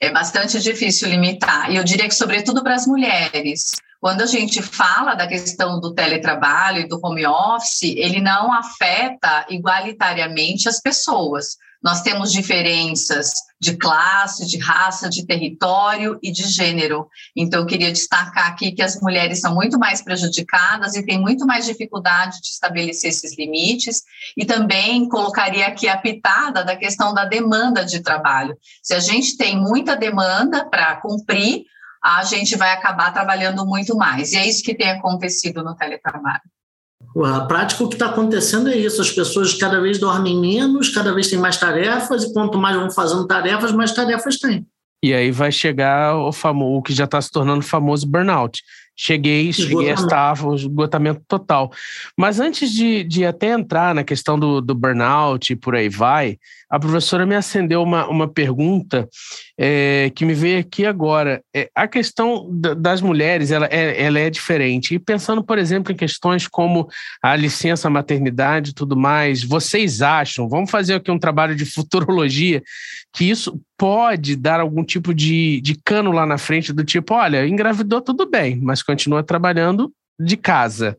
É 0.00 0.10
bastante 0.10 0.60
difícil 0.60 1.08
limitar. 1.08 1.70
E 1.70 1.76
eu 1.76 1.84
diria 1.84 2.08
que, 2.08 2.14
sobretudo 2.14 2.62
para 2.62 2.74
as 2.74 2.86
mulheres, 2.86 3.72
quando 4.00 4.22
a 4.22 4.26
gente 4.26 4.62
fala 4.62 5.14
da 5.14 5.26
questão 5.26 5.80
do 5.80 5.92
teletrabalho 5.92 6.80
e 6.80 6.88
do 6.88 7.00
home 7.02 7.26
office, 7.26 7.82
ele 7.82 8.20
não 8.20 8.52
afeta 8.52 9.46
igualitariamente 9.48 10.68
as 10.68 10.80
pessoas. 10.80 11.56
Nós 11.82 12.02
temos 12.02 12.32
diferenças 12.32 13.32
de 13.60 13.76
classe, 13.76 14.46
de 14.46 14.58
raça, 14.58 15.08
de 15.08 15.24
território 15.24 16.18
e 16.22 16.30
de 16.30 16.44
gênero. 16.44 17.08
Então, 17.36 17.60
eu 17.60 17.66
queria 17.66 17.92
destacar 17.92 18.48
aqui 18.48 18.72
que 18.72 18.82
as 18.82 19.00
mulheres 19.00 19.40
são 19.40 19.54
muito 19.54 19.78
mais 19.78 20.02
prejudicadas 20.02 20.96
e 20.96 21.04
têm 21.04 21.20
muito 21.20 21.46
mais 21.46 21.66
dificuldade 21.66 22.40
de 22.40 22.48
estabelecer 22.48 23.10
esses 23.10 23.36
limites, 23.36 24.02
e 24.36 24.44
também 24.44 25.08
colocaria 25.08 25.66
aqui 25.66 25.88
a 25.88 25.96
pitada 25.96 26.64
da 26.64 26.76
questão 26.76 27.14
da 27.14 27.24
demanda 27.24 27.84
de 27.84 28.00
trabalho. 28.00 28.56
Se 28.82 28.94
a 28.94 29.00
gente 29.00 29.36
tem 29.36 29.56
muita 29.56 29.96
demanda 29.96 30.68
para 30.68 30.96
cumprir, 30.96 31.64
a 32.02 32.24
gente 32.24 32.56
vai 32.56 32.72
acabar 32.72 33.12
trabalhando 33.12 33.66
muito 33.66 33.96
mais. 33.96 34.32
E 34.32 34.36
é 34.36 34.48
isso 34.48 34.62
que 34.62 34.74
tem 34.74 34.90
acontecido 34.90 35.62
no 35.62 35.74
teletrabalho. 35.74 36.42
A 37.24 37.40
prática, 37.46 37.84
o 37.84 37.88
que 37.88 37.94
está 37.94 38.06
acontecendo 38.06 38.68
é 38.68 38.76
isso: 38.76 39.00
as 39.00 39.10
pessoas 39.10 39.54
cada 39.54 39.80
vez 39.80 39.98
dormem 39.98 40.38
menos, 40.38 40.88
cada 40.88 41.12
vez 41.12 41.28
têm 41.28 41.38
mais 41.38 41.56
tarefas, 41.56 42.24
e 42.24 42.32
quanto 42.32 42.58
mais 42.58 42.76
vão 42.76 42.90
fazendo 42.90 43.26
tarefas, 43.26 43.72
mais 43.72 43.92
tarefas 43.92 44.38
têm. 44.38 44.66
E 45.02 45.14
aí 45.14 45.30
vai 45.30 45.52
chegar 45.52 46.16
o, 46.16 46.32
famoso, 46.32 46.78
o 46.78 46.82
que 46.82 46.92
já 46.92 47.04
está 47.04 47.20
se 47.20 47.30
tornando 47.30 47.62
famoso 47.62 48.06
burnout. 48.06 48.62
Cheguei, 49.00 49.52
cheguei 49.52 49.92
a 49.92 49.94
estar 49.94 50.34
esgotamento 50.56 51.22
total. 51.28 51.70
Mas 52.16 52.40
antes 52.40 52.72
de, 52.72 53.04
de 53.04 53.24
até 53.24 53.52
entrar 53.52 53.94
na 53.94 54.02
questão 54.02 54.36
do, 54.36 54.60
do 54.60 54.74
burnout 54.74 55.52
e 55.52 55.56
por 55.56 55.76
aí 55.76 55.88
vai, 55.88 56.36
a 56.68 56.80
professora 56.80 57.24
me 57.24 57.36
acendeu 57.36 57.80
uma, 57.80 58.08
uma 58.08 58.26
pergunta 58.26 59.08
é, 59.56 60.10
que 60.16 60.24
me 60.24 60.34
veio 60.34 60.58
aqui 60.58 60.84
agora. 60.84 61.40
É, 61.54 61.70
a 61.76 61.86
questão 61.86 62.48
das 62.50 63.00
mulheres 63.00 63.52
ela 63.52 63.68
é, 63.70 64.02
ela 64.02 64.18
é 64.18 64.28
diferente. 64.28 64.96
E 64.96 64.98
pensando, 64.98 65.44
por 65.44 65.58
exemplo, 65.58 65.92
em 65.92 65.96
questões 65.96 66.48
como 66.48 66.88
a 67.22 67.36
licença 67.36 67.88
maternidade 67.88 68.70
e 68.70 68.74
tudo 68.74 68.96
mais, 68.96 69.44
vocês 69.44 70.02
acham, 70.02 70.48
vamos 70.48 70.72
fazer 70.72 70.94
aqui 70.94 71.10
um 71.10 71.20
trabalho 71.20 71.54
de 71.54 71.64
futurologia, 71.64 72.60
que 73.14 73.30
isso 73.30 73.60
pode 73.78 74.34
dar 74.34 74.58
algum 74.58 74.84
tipo 74.84 75.14
de, 75.14 75.60
de 75.60 75.76
cano 75.76 76.10
lá 76.10 76.26
na 76.26 76.36
frente, 76.36 76.72
do 76.72 76.84
tipo, 76.84 77.14
olha, 77.14 77.46
engravidou 77.46 78.00
tudo 78.00 78.28
bem, 78.28 78.56
mas 78.60 78.82
continua 78.82 79.22
trabalhando 79.22 79.92
de 80.20 80.36
casa? 80.36 80.98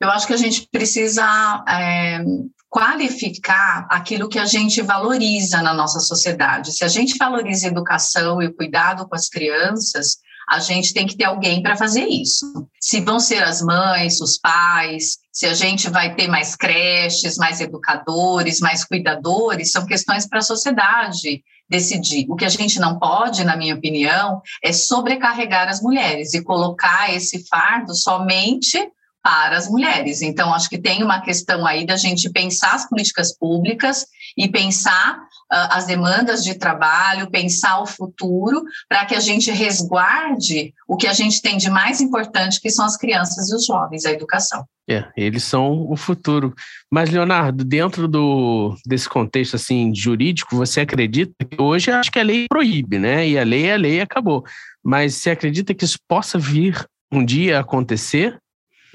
Eu 0.00 0.08
acho 0.10 0.26
que 0.26 0.32
a 0.32 0.38
gente 0.38 0.66
precisa 0.72 1.22
é, 1.68 2.24
qualificar 2.70 3.86
aquilo 3.90 4.28
que 4.28 4.38
a 4.38 4.46
gente 4.46 4.80
valoriza 4.80 5.60
na 5.60 5.74
nossa 5.74 6.00
sociedade. 6.00 6.72
Se 6.72 6.82
a 6.82 6.88
gente 6.88 7.18
valoriza 7.18 7.66
a 7.66 7.70
educação 7.70 8.40
e 8.40 8.46
o 8.46 8.54
cuidado 8.54 9.06
com 9.06 9.14
as 9.14 9.28
crianças, 9.28 10.16
a 10.48 10.60
gente 10.60 10.94
tem 10.94 11.06
que 11.06 11.16
ter 11.16 11.24
alguém 11.24 11.62
para 11.62 11.76
fazer 11.76 12.06
isso. 12.06 12.66
Se 12.80 13.02
vão 13.02 13.20
ser 13.20 13.42
as 13.42 13.60
mães, 13.60 14.18
os 14.22 14.38
pais, 14.38 15.18
se 15.30 15.44
a 15.44 15.52
gente 15.52 15.90
vai 15.90 16.14
ter 16.14 16.26
mais 16.26 16.56
creches, 16.56 17.36
mais 17.36 17.60
educadores, 17.60 18.60
mais 18.60 18.82
cuidadores, 18.82 19.72
são 19.72 19.84
questões 19.84 20.26
para 20.26 20.38
a 20.38 20.42
sociedade 20.42 21.42
decidir. 21.68 22.26
O 22.28 22.36
que 22.36 22.44
a 22.44 22.48
gente 22.48 22.80
não 22.80 22.98
pode, 22.98 23.44
na 23.44 23.56
minha 23.56 23.74
opinião, 23.74 24.40
é 24.62 24.72
sobrecarregar 24.72 25.68
as 25.68 25.82
mulheres 25.82 26.34
e 26.34 26.42
colocar 26.42 27.12
esse 27.14 27.46
fardo 27.46 27.94
somente 27.94 28.78
para 29.22 29.56
as 29.56 29.68
mulheres. 29.68 30.22
Então, 30.22 30.54
acho 30.54 30.70
que 30.70 30.78
tem 30.78 31.02
uma 31.02 31.20
questão 31.20 31.66
aí 31.66 31.84
da 31.84 31.96
gente 31.96 32.30
pensar 32.30 32.74
as 32.74 32.88
políticas 32.88 33.36
públicas 33.36 34.06
e 34.36 34.48
pensar 34.48 35.18
uh, 35.18 35.68
as 35.70 35.86
demandas 35.86 36.42
de 36.44 36.54
trabalho, 36.54 37.30
pensar 37.30 37.80
o 37.80 37.86
futuro, 37.86 38.62
para 38.88 39.04
que 39.06 39.14
a 39.14 39.20
gente 39.20 39.50
resguarde 39.50 40.72
o 40.86 40.96
que 40.96 41.06
a 41.06 41.12
gente 41.12 41.40
tem 41.40 41.56
de 41.56 41.70
mais 41.70 42.00
importante, 42.00 42.60
que 42.60 42.70
são 42.70 42.84
as 42.84 42.96
crianças 42.96 43.50
e 43.50 43.54
os 43.54 43.66
jovens, 43.66 44.04
a 44.04 44.12
educação. 44.12 44.64
É, 44.90 45.04
eles 45.14 45.44
são 45.44 45.86
o 45.90 45.96
futuro. 45.96 46.54
Mas, 46.90 47.10
Leonardo, 47.10 47.62
dentro 47.62 48.08
do, 48.08 48.74
desse 48.86 49.06
contexto 49.06 49.54
assim 49.54 49.94
jurídico, 49.94 50.56
você 50.56 50.80
acredita 50.80 51.34
que 51.44 51.60
hoje 51.60 51.90
acho 51.90 52.10
que 52.10 52.18
a 52.18 52.22
lei 52.22 52.46
proíbe, 52.48 52.98
né? 52.98 53.28
E 53.28 53.38
a 53.38 53.44
lei 53.44 53.66
é 53.66 53.74
a 53.74 53.76
lei 53.76 54.00
acabou. 54.00 54.44
Mas 54.82 55.14
você 55.14 55.30
acredita 55.30 55.74
que 55.74 55.84
isso 55.84 55.98
possa 56.08 56.38
vir 56.38 56.86
um 57.12 57.22
dia 57.22 57.60
acontecer? 57.60 58.38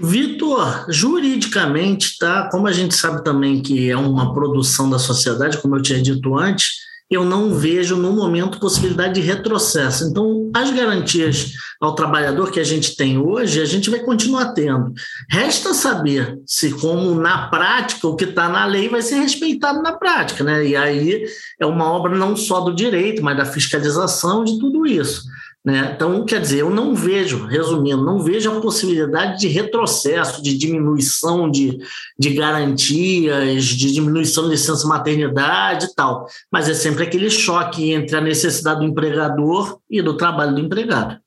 Vitor, 0.03 0.85
juridicamente, 0.89 2.17
tá? 2.17 2.49
Como 2.51 2.67
a 2.67 2.73
gente 2.73 2.93
sabe 2.93 3.23
também 3.23 3.61
que 3.61 3.89
é 3.89 3.95
uma 3.95 4.33
produção 4.33 4.89
da 4.89 4.99
sociedade, 4.99 5.59
como 5.59 5.77
eu 5.77 5.81
tinha 5.81 6.01
dito 6.01 6.37
antes, 6.37 6.83
eu 7.09 7.23
não 7.23 7.53
vejo 7.53 7.95
no 7.95 8.11
momento 8.11 8.59
possibilidade 8.59 9.15
de 9.15 9.21
retrocesso. 9.21 10.03
Então, 10.05 10.51
as 10.53 10.71
garantias 10.71 11.53
ao 11.79 11.95
trabalhador 11.95 12.51
que 12.51 12.59
a 12.59 12.63
gente 12.63 12.95
tem 12.95 13.17
hoje, 13.17 13.61
a 13.61 13.65
gente 13.65 13.89
vai 13.89 13.99
continuar 13.99 14.53
tendo. 14.53 14.93
Resta 15.29 15.73
saber 15.73 16.37
se, 16.45 16.71
como 16.71 17.15
na 17.15 17.47
prática, 17.47 18.07
o 18.07 18.15
que 18.15 18.25
está 18.25 18.49
na 18.49 18.65
lei 18.65 18.89
vai 18.89 19.01
ser 19.01 19.15
respeitado 19.15 19.81
na 19.81 19.93
prática, 19.93 20.43
né? 20.43 20.65
E 20.65 20.75
aí 20.75 21.23
é 21.59 21.65
uma 21.65 21.85
obra 21.91 22.15
não 22.15 22.35
só 22.35 22.59
do 22.61 22.75
direito, 22.75 23.23
mas 23.23 23.37
da 23.37 23.45
fiscalização 23.45 24.43
de 24.43 24.59
tudo 24.59 24.85
isso. 24.85 25.23
Né? 25.65 25.93
Então, 25.95 26.25
quer 26.25 26.41
dizer, 26.41 26.59
eu 26.59 26.69
não 26.69 26.93
vejo, 26.93 27.45
resumindo, 27.45 28.03
não 28.03 28.19
vejo 28.19 28.51
a 28.51 28.59
possibilidade 28.59 29.39
de 29.39 29.47
retrocesso, 29.47 30.43
de 30.43 30.57
diminuição 30.57 31.49
de, 31.49 31.79
de 32.19 32.33
garantias, 32.33 33.63
de 33.65 33.93
diminuição 33.93 34.43
de 34.43 34.51
licença 34.51 34.85
maternidade 34.85 35.85
e 35.85 35.95
tal. 35.95 36.27
Mas 36.51 36.67
é 36.67 36.73
sempre 36.73 37.03
aquele 37.03 37.29
choque 37.29 37.93
entre 37.93 38.15
a 38.17 38.21
necessidade 38.21 38.81
do 38.81 38.85
empregador 38.85 39.79
e 39.89 40.01
do 40.01 40.17
trabalho 40.17 40.55
do 40.55 40.61
empregado. 40.61 41.17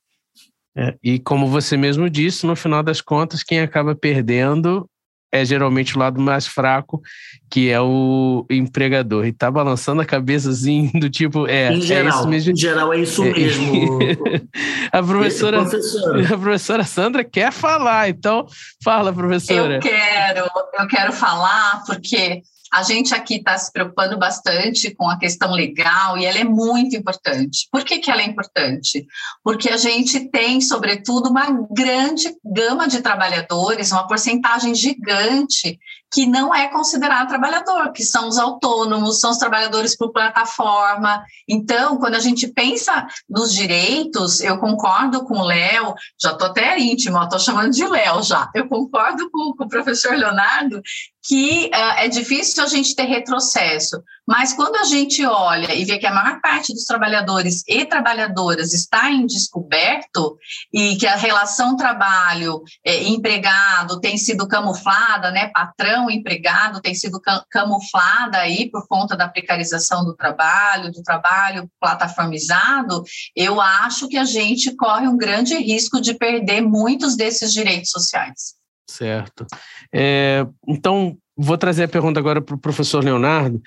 É, 0.75 0.95
e 1.03 1.17
como 1.17 1.47
você 1.47 1.75
mesmo 1.75 2.07
disse, 2.07 2.45
no 2.45 2.55
final 2.55 2.83
das 2.83 3.01
contas, 3.01 3.41
quem 3.41 3.61
acaba 3.61 3.95
perdendo 3.95 4.87
é 5.31 5.43
geralmente 5.43 5.95
o 5.95 5.99
lado 5.99 6.19
mais 6.21 6.47
fraco, 6.47 7.01
que 7.49 7.69
é 7.69 7.79
o 7.79 8.45
empregador. 8.49 9.25
E 9.25 9.33
tá 9.33 9.49
balançando 9.51 10.01
a 10.01 10.05
cabeça 10.05 10.49
assim, 10.49 10.89
do 10.99 11.09
tipo, 11.09 11.47
é, 11.47 11.73
em 11.73 11.81
geral, 11.81 12.05
é 12.05 12.09
isso 12.09 12.27
mesmo. 12.27 12.51
Em 12.51 12.55
geral, 12.55 12.93
é 12.93 12.99
isso 12.99 13.23
mesmo. 13.23 13.99
a, 14.91 15.03
professora, 15.03 15.61
professora, 15.61 16.23
a 16.33 16.37
professora 16.37 16.83
Sandra 16.83 17.23
quer 17.23 17.51
falar, 17.51 18.09
então 18.09 18.47
fala, 18.83 19.13
professora. 19.13 19.75
Eu 19.75 19.81
quero, 19.81 20.47
eu 20.79 20.87
quero 20.87 21.13
falar 21.13 21.83
porque 21.85 22.41
a 22.73 22.83
gente 22.83 23.13
aqui 23.13 23.35
está 23.35 23.57
se 23.57 23.71
preocupando 23.71 24.17
bastante 24.17 24.93
com 24.93 25.09
a 25.09 25.17
questão 25.17 25.51
legal 25.51 26.17
e 26.17 26.25
ela 26.25 26.39
é 26.39 26.43
muito 26.43 26.95
importante. 26.95 27.67
Por 27.71 27.83
que, 27.83 27.99
que 27.99 28.11
ela 28.11 28.21
é 28.21 28.25
importante? 28.25 29.05
Porque 29.43 29.69
a 29.69 29.77
gente 29.77 30.29
tem, 30.29 30.59
sobretudo, 30.61 31.29
uma 31.29 31.47
grande 31.71 32.35
gama 32.43 32.87
de 32.87 33.01
trabalhadores, 33.01 33.91
uma 33.91 34.07
porcentagem 34.07 34.75
gigante 34.75 35.79
que 36.11 36.25
não 36.25 36.53
é 36.53 36.67
considerado 36.67 37.27
trabalhador, 37.27 37.91
que 37.91 38.03
são 38.03 38.27
os 38.27 38.37
autônomos, 38.37 39.19
são 39.19 39.31
os 39.31 39.37
trabalhadores 39.37 39.95
por 39.95 40.11
plataforma. 40.11 41.23
Então, 41.47 41.97
quando 41.97 42.15
a 42.15 42.19
gente 42.19 42.47
pensa 42.47 43.05
nos 43.29 43.53
direitos, 43.53 44.39
eu 44.39 44.57
concordo 44.57 45.25
com 45.25 45.37
o 45.37 45.45
Léo, 45.45 45.93
já 46.21 46.31
estou 46.31 46.47
até 46.47 46.79
íntimo, 46.79 47.21
estou 47.21 47.39
chamando 47.39 47.71
de 47.71 47.85
Léo 47.85 48.23
já, 48.23 48.49
eu 48.53 48.67
concordo 48.67 49.29
com, 49.29 49.53
com 49.55 49.65
o 49.65 49.69
professor 49.69 50.15
Leonardo 50.15 50.81
que 51.27 51.69
uh, 51.73 51.97
é 51.97 52.07
difícil 52.07 52.63
a 52.63 52.67
gente 52.67 52.95
ter 52.95 53.03
retrocesso, 53.03 54.01
mas 54.25 54.53
quando 54.53 54.77
a 54.77 54.85
gente 54.85 55.25
olha 55.25 55.75
e 55.75 55.83
vê 55.83 55.99
que 55.99 56.07
a 56.07 56.13
maior 56.13 56.39
parte 56.39 56.73
dos 56.73 56.85
trabalhadores 56.85 57.63
e 57.67 57.83
trabalhadoras 57.85 58.73
está 58.73 59.11
em 59.11 59.25
descoberto 59.25 60.37
e 60.73 60.95
que 60.95 61.05
a 61.05 61.17
relação 61.17 61.75
trabalho-empregado 61.75 63.99
tem 63.99 64.17
sido 64.17 64.47
camuflada, 64.47 65.29
né, 65.31 65.51
patrão-empregado 65.97 66.81
tem 66.81 66.93
sido 66.93 67.19
camuflada 67.49 68.37
aí 68.37 68.69
por 68.69 68.87
conta 68.87 69.15
da 69.15 69.27
precarização 69.27 70.05
do 70.05 70.15
trabalho, 70.15 70.91
do 70.91 71.01
trabalho 71.01 71.69
plataformizado, 71.79 73.03
eu 73.35 73.59
acho 73.59 74.07
que 74.07 74.17
a 74.17 74.25
gente 74.25 74.75
corre 74.75 75.07
um 75.07 75.17
grande 75.17 75.55
risco 75.55 75.99
de 75.99 76.13
perder 76.13 76.61
muitos 76.61 77.15
desses 77.15 77.51
direitos 77.51 77.89
sociais. 77.89 78.55
Certo. 78.89 79.45
É, 79.93 80.45
então, 80.67 81.17
vou 81.37 81.57
trazer 81.57 81.83
a 81.83 81.87
pergunta 81.87 82.19
agora 82.19 82.41
para 82.41 82.55
o 82.55 82.59
professor 82.59 83.03
Leonardo. 83.03 83.61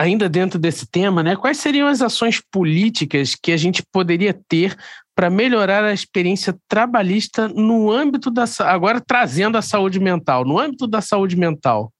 Ainda 0.00 0.28
dentro 0.28 0.58
desse 0.58 0.86
tema, 0.86 1.22
né, 1.22 1.36
quais 1.36 1.58
seriam 1.58 1.88
as 1.88 2.00
ações 2.00 2.40
políticas 2.50 3.34
que 3.34 3.52
a 3.52 3.56
gente 3.56 3.82
poderia 3.92 4.32
ter 4.48 4.76
para 5.14 5.30
melhorar 5.30 5.84
a 5.84 5.92
experiência 5.92 6.56
trabalhista 6.68 7.48
no 7.48 7.90
âmbito 7.90 8.30
da 8.30 8.44
agora 8.60 9.00
trazendo 9.00 9.56
a 9.56 9.62
saúde 9.62 10.00
mental, 10.00 10.44
no 10.44 10.58
âmbito 10.58 10.86
da 10.86 11.00
saúde 11.00 11.36
mental? 11.36 11.92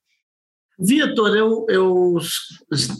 Vitor, 0.76 1.36
eu, 1.36 1.66
eu 1.68 2.16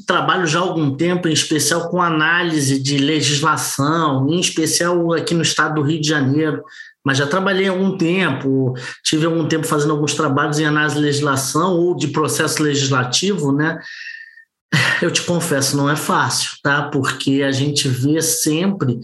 trabalho 0.06 0.46
já 0.46 0.60
há 0.60 0.62
algum 0.62 0.96
tempo, 0.96 1.26
em 1.26 1.32
especial 1.32 1.90
com 1.90 2.00
análise 2.00 2.80
de 2.80 2.98
legislação, 2.98 4.28
em 4.28 4.38
especial 4.38 5.12
aqui 5.12 5.34
no 5.34 5.42
estado 5.42 5.74
do 5.74 5.82
Rio 5.82 6.00
de 6.00 6.08
Janeiro 6.08 6.62
mas 7.04 7.18
já 7.18 7.26
trabalhei 7.26 7.68
algum 7.68 7.98
tempo, 7.98 8.74
tive 9.02 9.26
algum 9.26 9.46
tempo 9.46 9.66
fazendo 9.66 9.92
alguns 9.92 10.14
trabalhos 10.14 10.58
em 10.58 10.64
análise 10.64 10.96
de 10.96 11.02
legislação 11.02 11.76
ou 11.76 11.94
de 11.94 12.08
processo 12.08 12.62
legislativo, 12.62 13.52
né? 13.52 13.78
Eu 15.02 15.10
te 15.10 15.22
confesso, 15.22 15.76
não 15.76 15.88
é 15.88 15.96
fácil, 15.96 16.52
tá? 16.62 16.84
Porque 16.84 17.42
a 17.42 17.52
gente 17.52 17.88
vê 17.88 18.20
sempre 18.22 18.98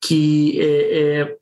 que 0.00 0.60
é, 0.60 1.00
é, 1.00 1.36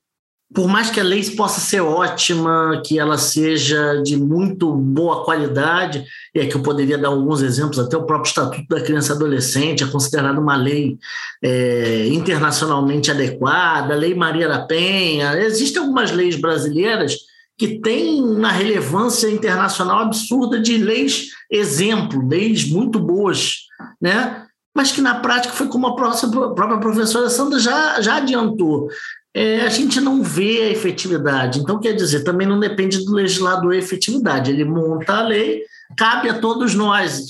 por 0.55 0.69
mais 0.69 0.91
que 0.91 1.01
a 1.01 1.05
lei 1.05 1.23
possa 1.33 1.61
ser 1.61 1.81
ótima, 1.81 2.81
que 2.87 2.99
ela 2.99 3.19
seja 3.19 4.01
de 4.03 4.17
muito 4.17 4.73
boa 4.73 5.25
qualidade, 5.25 6.05
e 6.37 6.41
aqui 6.41 6.55
eu 6.55 6.63
poderia 6.63 6.99
dar 6.99 7.09
alguns 7.09 7.41
exemplos, 7.41 7.79
até 7.79 7.97
o 7.97 8.05
próprio 8.05 8.29
Estatuto 8.29 8.69
da 8.69 8.83
Criança 8.83 9.15
e 9.15 9.17
Adolescente 9.17 9.83
é 9.83 9.87
considerado 9.87 10.39
uma 10.39 10.55
lei 10.55 10.99
é, 11.43 12.09
internacionalmente 12.09 13.11
adequada, 13.11 13.95
a 13.95 13.97
Lei 13.97 14.15
Maria 14.15 14.47
da 14.47 14.59
Penha, 14.59 15.35
existem 15.39 15.81
algumas 15.81 16.13
leis 16.13 16.37
brasileiras 16.37 17.17
que 17.57 17.81
têm 17.81 18.23
uma 18.23 18.53
relevância 18.53 19.31
internacional 19.31 20.01
absurda 20.01 20.61
de 20.61 20.77
leis 20.77 21.29
exemplo, 21.51 22.29
leis 22.29 22.71
muito 22.71 23.01
boas, 23.01 23.61
né? 23.99 24.45
mas 24.77 24.93
que 24.93 25.01
na 25.01 25.15
prática 25.15 25.55
foi 25.55 25.69
como 25.69 25.87
a 25.87 25.97
própria 25.97 26.79
professora 26.79 27.31
Sandra 27.31 27.59
já, 27.59 27.99
já 28.03 28.17
adiantou 28.17 28.91
é, 29.37 29.61
a 29.61 29.69
gente 29.69 30.01
não 30.01 30.23
vê 30.23 30.63
a 30.63 30.71
efetividade. 30.71 31.61
Então, 31.61 31.79
quer 31.79 31.93
dizer, 31.93 32.25
também 32.25 32.49
não 32.49 32.59
depende 32.59 33.05
do 33.05 33.13
legislador 33.13 33.75
a 33.75 33.77
efetividade. 33.77 34.51
Ele 34.51 34.65
monta 34.65 35.13
a 35.13 35.23
lei, 35.23 35.63
cabe 35.97 36.29
a 36.29 36.39
todos 36.39 36.75
nós, 36.75 37.27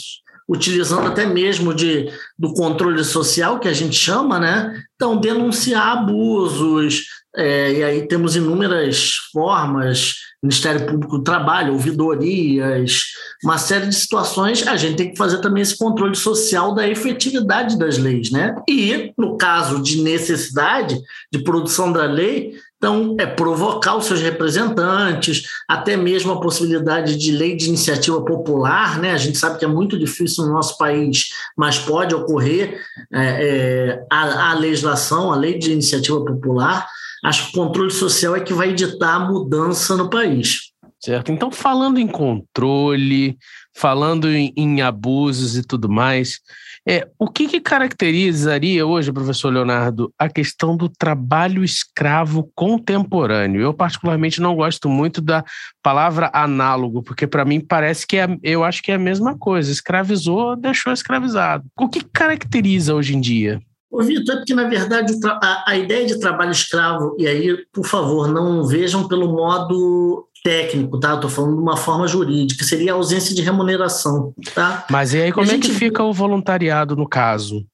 utilizando 0.48 1.08
até 1.08 1.26
mesmo 1.26 1.74
de, 1.74 2.08
do 2.38 2.52
controle 2.54 3.02
social, 3.04 3.58
que 3.58 3.68
a 3.68 3.72
gente 3.72 3.96
chama, 3.96 4.38
né? 4.38 4.80
Então, 4.94 5.16
denunciar 5.16 5.98
abusos, 5.98 7.04
é, 7.36 7.72
e 7.72 7.84
aí 7.84 8.08
temos 8.08 8.34
inúmeras 8.34 9.16
formas, 9.32 10.14
Ministério 10.42 10.86
Público 10.86 11.18
do 11.18 11.24
Trabalho, 11.24 11.72
ouvidorias, 11.72 13.02
uma 13.44 13.58
série 13.58 13.86
de 13.86 13.94
situações, 13.94 14.66
a 14.66 14.76
gente 14.76 14.96
tem 14.96 15.10
que 15.10 15.18
fazer 15.18 15.40
também 15.40 15.62
esse 15.62 15.76
controle 15.76 16.14
social 16.14 16.74
da 16.74 16.88
efetividade 16.88 17.78
das 17.78 17.98
leis, 17.98 18.30
né? 18.30 18.54
E, 18.68 19.12
no 19.18 19.36
caso 19.36 19.82
de 19.82 20.00
necessidade 20.02 20.98
de 21.32 21.42
produção 21.42 21.92
da 21.92 22.04
lei, 22.04 22.54
Então, 22.86 23.16
é 23.18 23.26
provocar 23.26 23.96
os 23.96 24.04
seus 24.04 24.20
representantes, 24.20 25.42
até 25.66 25.96
mesmo 25.96 26.30
a 26.30 26.40
possibilidade 26.40 27.16
de 27.16 27.32
lei 27.32 27.56
de 27.56 27.66
iniciativa 27.66 28.24
popular, 28.24 29.00
né? 29.00 29.10
A 29.10 29.16
gente 29.16 29.36
sabe 29.36 29.58
que 29.58 29.64
é 29.64 29.68
muito 29.68 29.98
difícil 29.98 30.46
no 30.46 30.52
nosso 30.52 30.78
país, 30.78 31.30
mas 31.56 31.80
pode 31.80 32.14
ocorrer 32.14 32.80
é, 33.12 33.18
é, 33.18 34.06
a, 34.08 34.50
a 34.50 34.54
legislação, 34.54 35.32
a 35.32 35.36
lei 35.36 35.58
de 35.58 35.72
iniciativa 35.72 36.24
popular. 36.24 36.86
Acho 37.24 37.50
que 37.50 37.58
o 37.58 37.64
controle 37.64 37.90
social 37.90 38.36
é 38.36 38.40
que 38.40 38.54
vai 38.54 38.70
editar 38.70 39.14
a 39.14 39.18
mudança 39.18 39.96
no 39.96 40.08
país. 40.08 40.70
Certo. 41.00 41.32
Então, 41.32 41.50
falando 41.50 41.98
em 41.98 42.06
controle, 42.06 43.36
falando 43.74 44.28
em, 44.28 44.52
em 44.56 44.80
abusos 44.80 45.56
e 45.56 45.62
tudo 45.64 45.88
mais, 45.88 46.38
é, 46.88 47.08
o 47.18 47.28
que, 47.28 47.48
que, 47.48 47.60
caracterizaria 47.60 48.86
hoje, 48.86 49.12
professor 49.12 49.52
Leonardo, 49.52 50.12
a 50.16 50.28
questão 50.28 50.76
do 50.76 50.88
trabalho 50.88 51.64
escravo 51.64 52.48
contemporâneo? 52.54 53.60
Eu, 53.60 53.74
particularmente, 53.74 54.40
não 54.40 54.54
gosto 54.54 54.88
muito 54.88 55.20
da 55.20 55.44
palavra 55.82 56.30
análogo, 56.32 57.02
porque, 57.02 57.26
para 57.26 57.44
mim, 57.44 57.58
parece 57.58 58.06
que 58.06 58.16
é, 58.16 58.28
eu 58.40 58.62
acho 58.62 58.82
que 58.84 58.92
é 58.92 58.94
a 58.94 59.00
mesma 59.00 59.36
coisa. 59.36 59.72
Escravizou, 59.72 60.54
deixou 60.54 60.92
escravizado. 60.92 61.64
O 61.76 61.88
que 61.88 62.04
caracteriza 62.04 62.94
hoje 62.94 63.16
em 63.16 63.20
dia? 63.20 63.60
Ô, 63.90 64.02
Vitor, 64.02 64.34
é 64.34 64.38
porque, 64.38 64.54
na 64.54 64.68
verdade, 64.68 65.12
a, 65.24 65.70
a, 65.70 65.76
ideia 65.76 66.06
de 66.06 66.20
trabalho 66.20 66.50
escravo, 66.52 67.16
e 67.18 67.26
aí, 67.26 67.56
por 67.72 67.86
favor, 67.86 68.28
não 68.28 68.64
vejam 68.64 69.08
pelo 69.08 69.32
modo 69.32 70.28
técnico, 70.46 71.00
tá? 71.00 71.14
Estou 71.14 71.28
falando 71.28 71.56
de 71.56 71.60
uma 71.62 71.76
forma 71.76 72.06
jurídica, 72.06 72.64
seria 72.64 72.92
a 72.92 72.94
ausência 72.94 73.34
de 73.34 73.42
remuneração, 73.42 74.32
tá? 74.54 74.86
Mas 74.88 75.12
e 75.12 75.20
aí 75.20 75.32
como 75.32 75.50
é 75.50 75.58
que 75.58 75.70
fica 75.70 76.04
o 76.04 76.12
voluntariado 76.12 76.94
no 76.94 77.08
caso? 77.08 77.66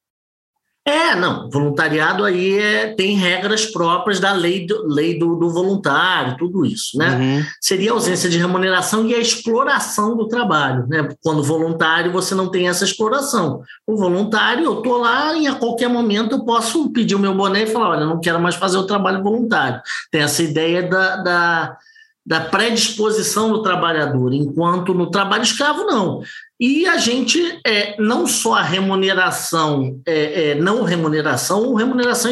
É, 0.85 1.15
não, 1.15 1.49
voluntariado 1.51 2.25
aí 2.25 2.59
é, 2.59 2.87
tem 2.95 3.15
regras 3.15 3.67
próprias 3.67 4.19
da 4.19 4.33
lei 4.33 4.65
do, 4.65 4.87
lei 4.87 5.17
do, 5.17 5.35
do 5.35 5.49
voluntário, 5.51 6.35
tudo 6.35 6.65
isso, 6.65 6.97
né? 6.97 7.15
Uhum. 7.15 7.45
Seria 7.61 7.91
a 7.91 7.93
ausência 7.93 8.27
de 8.27 8.39
remuneração 8.39 9.05
e 9.05 9.13
a 9.13 9.19
exploração 9.19 10.17
do 10.17 10.27
trabalho, 10.27 10.85
né? 10.87 11.07
Quando 11.23 11.43
voluntário 11.43 12.11
você 12.11 12.33
não 12.33 12.49
tem 12.49 12.67
essa 12.67 12.83
exploração. 12.83 13.61
O 13.87 13.95
voluntário, 13.95 14.65
eu 14.65 14.79
estou 14.79 14.97
lá 14.97 15.33
e 15.37 15.45
a 15.45 15.53
qualquer 15.53 15.87
momento 15.87 16.35
eu 16.35 16.43
posso 16.43 16.89
pedir 16.89 17.13
o 17.15 17.19
meu 17.19 17.35
boné 17.35 17.63
e 17.63 17.67
falar, 17.67 17.91
olha, 17.91 18.05
não 18.05 18.19
quero 18.19 18.41
mais 18.41 18.55
fazer 18.55 18.77
o 18.77 18.87
trabalho 18.87 19.23
voluntário. 19.23 19.79
Tem 20.11 20.21
essa 20.21 20.41
ideia 20.41 20.89
da, 20.89 21.15
da 21.17 21.77
da 22.25 22.39
predisposição 22.39 23.51
do 23.51 23.61
trabalhador, 23.61 24.33
enquanto 24.33 24.93
no 24.93 25.11
trabalho 25.11 25.43
escravo 25.43 25.83
não. 25.83 26.21
E 26.59 26.87
a 26.87 26.97
gente, 26.97 27.59
é, 27.65 27.95
não 28.01 28.25
só 28.25 28.55
a 28.55 28.61
remuneração, 28.61 29.99
é, 30.05 30.51
é, 30.51 30.55
não 30.55 30.83
remuneração, 30.83 31.63
ou 31.63 31.75
remuneração 31.75 32.31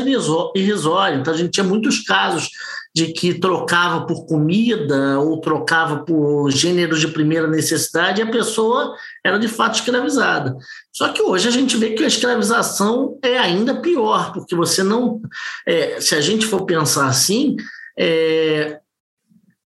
irrisória. 0.55 1.17
Então, 1.17 1.33
a 1.33 1.37
gente 1.37 1.51
tinha 1.51 1.65
muitos 1.65 1.99
casos 1.99 2.49
de 2.93 3.07
que 3.13 3.39
trocava 3.39 4.05
por 4.05 4.25
comida 4.25 5.19
ou 5.19 5.39
trocava 5.39 6.03
por 6.03 6.49
gêneros 6.51 6.99
de 6.99 7.07
primeira 7.07 7.47
necessidade 7.47 8.19
e 8.19 8.23
a 8.23 8.31
pessoa 8.31 8.95
era 9.23 9.37
de 9.37 9.47
fato 9.47 9.75
escravizada. 9.75 10.57
Só 10.93 11.09
que 11.09 11.21
hoje 11.21 11.47
a 11.47 11.51
gente 11.51 11.77
vê 11.77 11.91
que 11.91 12.03
a 12.03 12.07
escravização 12.07 13.17
é 13.23 13.37
ainda 13.37 13.75
pior, 13.75 14.33
porque 14.33 14.55
você 14.55 14.83
não. 14.83 15.21
É, 15.65 16.01
se 16.01 16.15
a 16.15 16.21
gente 16.21 16.45
for 16.45 16.65
pensar 16.65 17.07
assim, 17.07 17.55
é, 17.97 18.79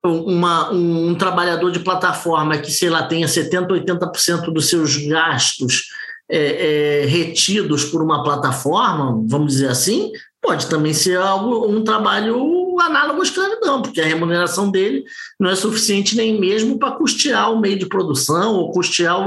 uma, 0.04 0.72
um, 0.72 1.10
um, 1.10 1.16
trabalhador 1.16 1.72
de 1.72 1.80
plataforma 1.80 2.58
que, 2.58 2.72
sei 2.72 2.90
lá, 2.90 3.04
tenha 3.04 3.28
70%, 3.28 3.68
80% 3.68 4.52
dos 4.54 4.70
seus 4.70 4.96
gastos 4.96 5.90
é, 6.30 7.02
é, 7.02 7.06
retidos 7.06 7.86
por 7.86 8.02
uma 8.02 8.24
plataforma, 8.24 9.22
vamos 9.28 9.54
dizer 9.54 9.70
assim, 9.70 10.12
pode 10.42 10.68
também 10.68 10.94
ser 10.94 11.18
algo, 11.18 11.68
um 11.68 11.84
trabalho 11.84 12.80
análogo 12.80 13.20
à 13.20 13.24
escravidão, 13.24 13.82
porque 13.82 14.00
a 14.00 14.06
remuneração 14.06 14.72
dele 14.72 15.04
não 15.40 15.50
é 15.50 15.56
suficiente 15.56 16.16
nem 16.16 16.40
mesmo 16.40 16.80
para 16.80 16.92
custear 16.92 17.52
o 17.52 17.60
meio 17.60 17.78
de 17.78 17.88
produção 17.88 18.56
ou 18.56 18.72
custear 18.72 19.18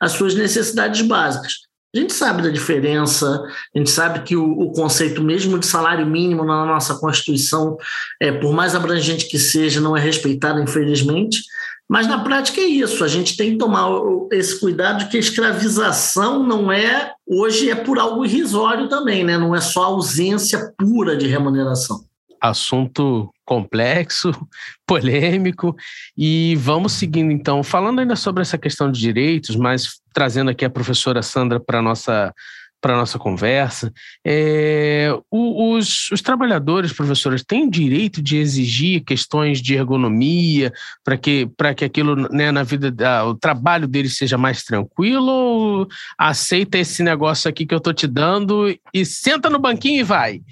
as 0.00 0.12
suas 0.12 0.34
necessidades 0.34 1.02
básicas. 1.02 1.64
A 1.94 1.98
gente 1.98 2.12
sabe 2.12 2.42
da 2.42 2.48
diferença, 2.48 3.44
a 3.74 3.78
gente 3.78 3.90
sabe 3.90 4.22
que 4.24 4.36
o, 4.36 4.44
o, 4.44 4.72
conceito 4.72 5.22
mesmo 5.22 5.58
de 5.58 5.66
salário 5.66 6.04
mínimo 6.04 6.44
na 6.44 6.66
nossa 6.66 6.96
Constituição, 6.96 7.76
é, 8.20 8.32
por 8.32 8.52
mais 8.52 8.74
abrangente 8.74 9.28
que 9.28 9.38
seja, 9.38 9.80
não 9.80 9.96
é 9.96 10.00
respeitado, 10.00 10.60
infelizmente. 10.60 11.42
Mas 11.88 12.08
na 12.08 12.18
prática 12.24 12.60
é 12.60 12.64
isso, 12.64 13.04
a 13.04 13.08
gente 13.08 13.36
tem 13.36 13.52
que 13.52 13.58
tomar 13.58 13.88
esse 14.32 14.58
cuidado 14.58 15.08
que 15.08 15.16
a 15.16 15.20
escravização 15.20 16.42
não 16.42 16.72
é, 16.72 17.12
hoje 17.26 17.70
é 17.70 17.74
por 17.74 17.98
algo 17.98 18.24
irrisório 18.24 18.88
também, 18.88 19.22
né? 19.22 19.38
não 19.38 19.54
é 19.54 19.60
só 19.60 19.84
ausência 19.84 20.72
pura 20.78 21.16
de 21.16 21.26
remuneração 21.26 22.04
assunto 22.50 23.32
complexo, 23.44 24.30
polêmico, 24.86 25.74
e 26.16 26.56
vamos 26.56 26.92
seguindo 26.92 27.30
então, 27.30 27.62
falando 27.62 28.00
ainda 28.00 28.16
sobre 28.16 28.42
essa 28.42 28.58
questão 28.58 28.90
de 28.90 29.00
direitos, 29.00 29.56
mas 29.56 30.00
trazendo 30.12 30.50
aqui 30.50 30.64
a 30.64 30.70
professora 30.70 31.22
Sandra 31.22 31.58
para 31.58 31.80
nossa 31.82 32.32
para 32.80 32.98
nossa 32.98 33.18
conversa, 33.18 33.90
é, 34.22 35.08
os, 35.30 36.10
os, 36.10 36.20
trabalhadores, 36.20 36.92
professores, 36.92 37.42
têm 37.42 37.70
direito 37.70 38.20
de 38.20 38.36
exigir 38.36 39.02
questões 39.02 39.62
de 39.62 39.74
ergonomia 39.74 40.70
para 41.02 41.16
que, 41.16 41.48
que 41.78 41.84
aquilo 41.86 42.14
né, 42.28 42.52
na 42.52 42.62
vida, 42.62 42.90
da, 42.90 43.24
o 43.24 43.34
trabalho 43.34 43.88
deles 43.88 44.18
seja 44.18 44.36
mais 44.36 44.64
tranquilo 44.64 45.32
ou 45.32 45.88
aceita 46.18 46.76
esse 46.76 47.02
negócio 47.02 47.48
aqui 47.48 47.64
que 47.64 47.72
eu 47.72 47.78
estou 47.78 47.94
te 47.94 48.06
dando 48.06 48.78
e 48.92 49.06
senta 49.06 49.48
no 49.48 49.58
banquinho 49.58 50.00
e 50.00 50.04
vai? 50.04 50.42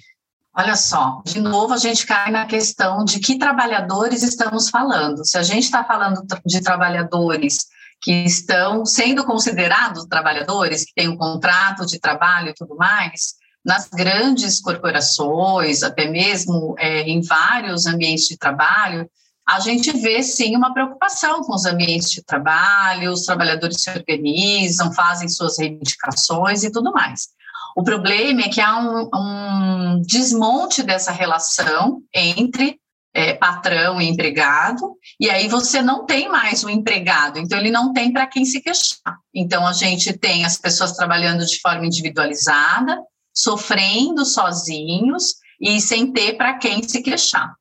Olha 0.54 0.76
só, 0.76 1.22
de 1.24 1.40
novo 1.40 1.72
a 1.72 1.78
gente 1.78 2.06
cai 2.06 2.30
na 2.30 2.44
questão 2.44 3.04
de 3.04 3.20
que 3.20 3.38
trabalhadores 3.38 4.22
estamos 4.22 4.68
falando. 4.68 5.24
Se 5.24 5.38
a 5.38 5.42
gente 5.42 5.64
está 5.64 5.82
falando 5.82 6.22
de 6.44 6.60
trabalhadores 6.60 7.66
que 8.02 8.12
estão 8.24 8.84
sendo 8.84 9.24
considerados 9.24 10.04
trabalhadores, 10.04 10.84
que 10.84 10.92
têm 10.94 11.08
um 11.08 11.16
contrato 11.16 11.86
de 11.86 11.98
trabalho 11.98 12.50
e 12.50 12.54
tudo 12.54 12.76
mais, 12.76 13.34
nas 13.64 13.88
grandes 13.88 14.60
corporações, 14.60 15.82
até 15.82 16.10
mesmo 16.10 16.74
é, 16.78 17.02
em 17.02 17.22
vários 17.22 17.86
ambientes 17.86 18.26
de 18.26 18.36
trabalho, 18.36 19.08
a 19.48 19.58
gente 19.60 19.90
vê 19.92 20.22
sim 20.22 20.54
uma 20.54 20.74
preocupação 20.74 21.40
com 21.42 21.54
os 21.54 21.64
ambientes 21.64 22.10
de 22.10 22.22
trabalho, 22.22 23.12
os 23.12 23.24
trabalhadores 23.24 23.80
se 23.80 23.90
organizam, 23.90 24.92
fazem 24.92 25.28
suas 25.28 25.58
reivindicações 25.58 26.62
e 26.62 26.70
tudo 26.70 26.92
mais. 26.92 27.28
O 27.76 27.82
problema 27.82 28.42
é 28.42 28.48
que 28.48 28.60
há 28.60 28.78
um, 28.78 29.08
um 29.14 30.02
desmonte 30.02 30.82
dessa 30.82 31.10
relação 31.10 32.02
entre 32.14 32.78
é, 33.14 33.34
patrão 33.34 34.00
e 34.00 34.08
empregado, 34.08 34.96
e 35.20 35.28
aí 35.28 35.46
você 35.48 35.82
não 35.82 36.06
tem 36.06 36.28
mais 36.28 36.64
o 36.64 36.70
empregado, 36.70 37.38
então 37.38 37.58
ele 37.58 37.70
não 37.70 37.92
tem 37.92 38.12
para 38.12 38.26
quem 38.26 38.44
se 38.44 38.60
queixar. 38.60 39.18
Então 39.34 39.66
a 39.66 39.72
gente 39.72 40.12
tem 40.14 40.44
as 40.44 40.56
pessoas 40.56 40.92
trabalhando 40.92 41.44
de 41.44 41.60
forma 41.60 41.86
individualizada, 41.86 42.98
sofrendo 43.34 44.24
sozinhos 44.24 45.34
e 45.60 45.80
sem 45.80 46.12
ter 46.12 46.36
para 46.36 46.54
quem 46.58 46.82
se 46.82 47.02
queixar. 47.02 47.52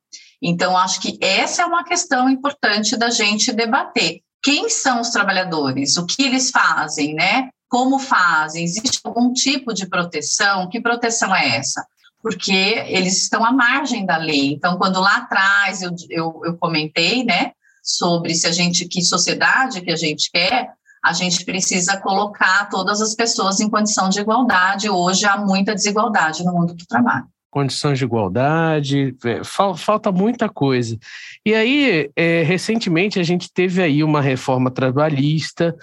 Então 0.42 0.76
acho 0.76 1.00
que 1.00 1.18
essa 1.20 1.62
é 1.62 1.66
uma 1.66 1.84
questão 1.84 2.28
importante 2.28 2.96
da 2.96 3.10
gente 3.10 3.52
debater. 3.52 4.20
Quem 4.42 4.68
são 4.68 5.00
os 5.00 5.10
trabalhadores? 5.10 5.96
O 5.96 6.04
que 6.04 6.22
eles 6.24 6.50
fazem, 6.50 7.14
né? 7.14 7.48
Como 7.72 7.98
fazem? 7.98 8.64
Existe 8.64 9.00
algum 9.02 9.32
tipo 9.32 9.72
de 9.72 9.86
proteção? 9.86 10.68
Que 10.68 10.78
proteção 10.78 11.34
é 11.34 11.56
essa? 11.56 11.82
Porque 12.20 12.52
eles 12.52 13.22
estão 13.22 13.42
à 13.42 13.50
margem 13.50 14.04
da 14.04 14.18
lei. 14.18 14.52
Então, 14.52 14.76
quando 14.76 15.00
lá 15.00 15.16
atrás 15.16 15.80
eu, 15.80 15.90
eu, 16.10 16.42
eu 16.44 16.58
comentei, 16.58 17.24
né, 17.24 17.52
sobre 17.82 18.34
se 18.34 18.46
a 18.46 18.52
gente, 18.52 18.86
que 18.86 19.00
sociedade 19.00 19.80
que 19.80 19.90
a 19.90 19.96
gente 19.96 20.30
quer, 20.30 20.68
a 21.02 21.14
gente 21.14 21.46
precisa 21.46 21.96
colocar 21.96 22.68
todas 22.68 23.00
as 23.00 23.14
pessoas 23.14 23.58
em 23.58 23.70
condição 23.70 24.10
de 24.10 24.20
igualdade. 24.20 24.90
Hoje 24.90 25.24
há 25.24 25.38
muita 25.38 25.74
desigualdade 25.74 26.44
no 26.44 26.52
mundo 26.52 26.74
do 26.74 26.86
trabalho. 26.86 27.24
Condições 27.50 27.98
de 27.98 28.04
igualdade, 28.04 29.16
é, 29.24 29.42
falta 29.42 30.12
muita 30.12 30.46
coisa. 30.46 30.98
E 31.44 31.54
aí, 31.54 32.10
é, 32.14 32.42
recentemente, 32.42 33.18
a 33.18 33.22
gente 33.22 33.50
teve 33.50 33.82
aí 33.82 34.04
uma 34.04 34.20
reforma 34.20 34.70
trabalhista 34.70 35.74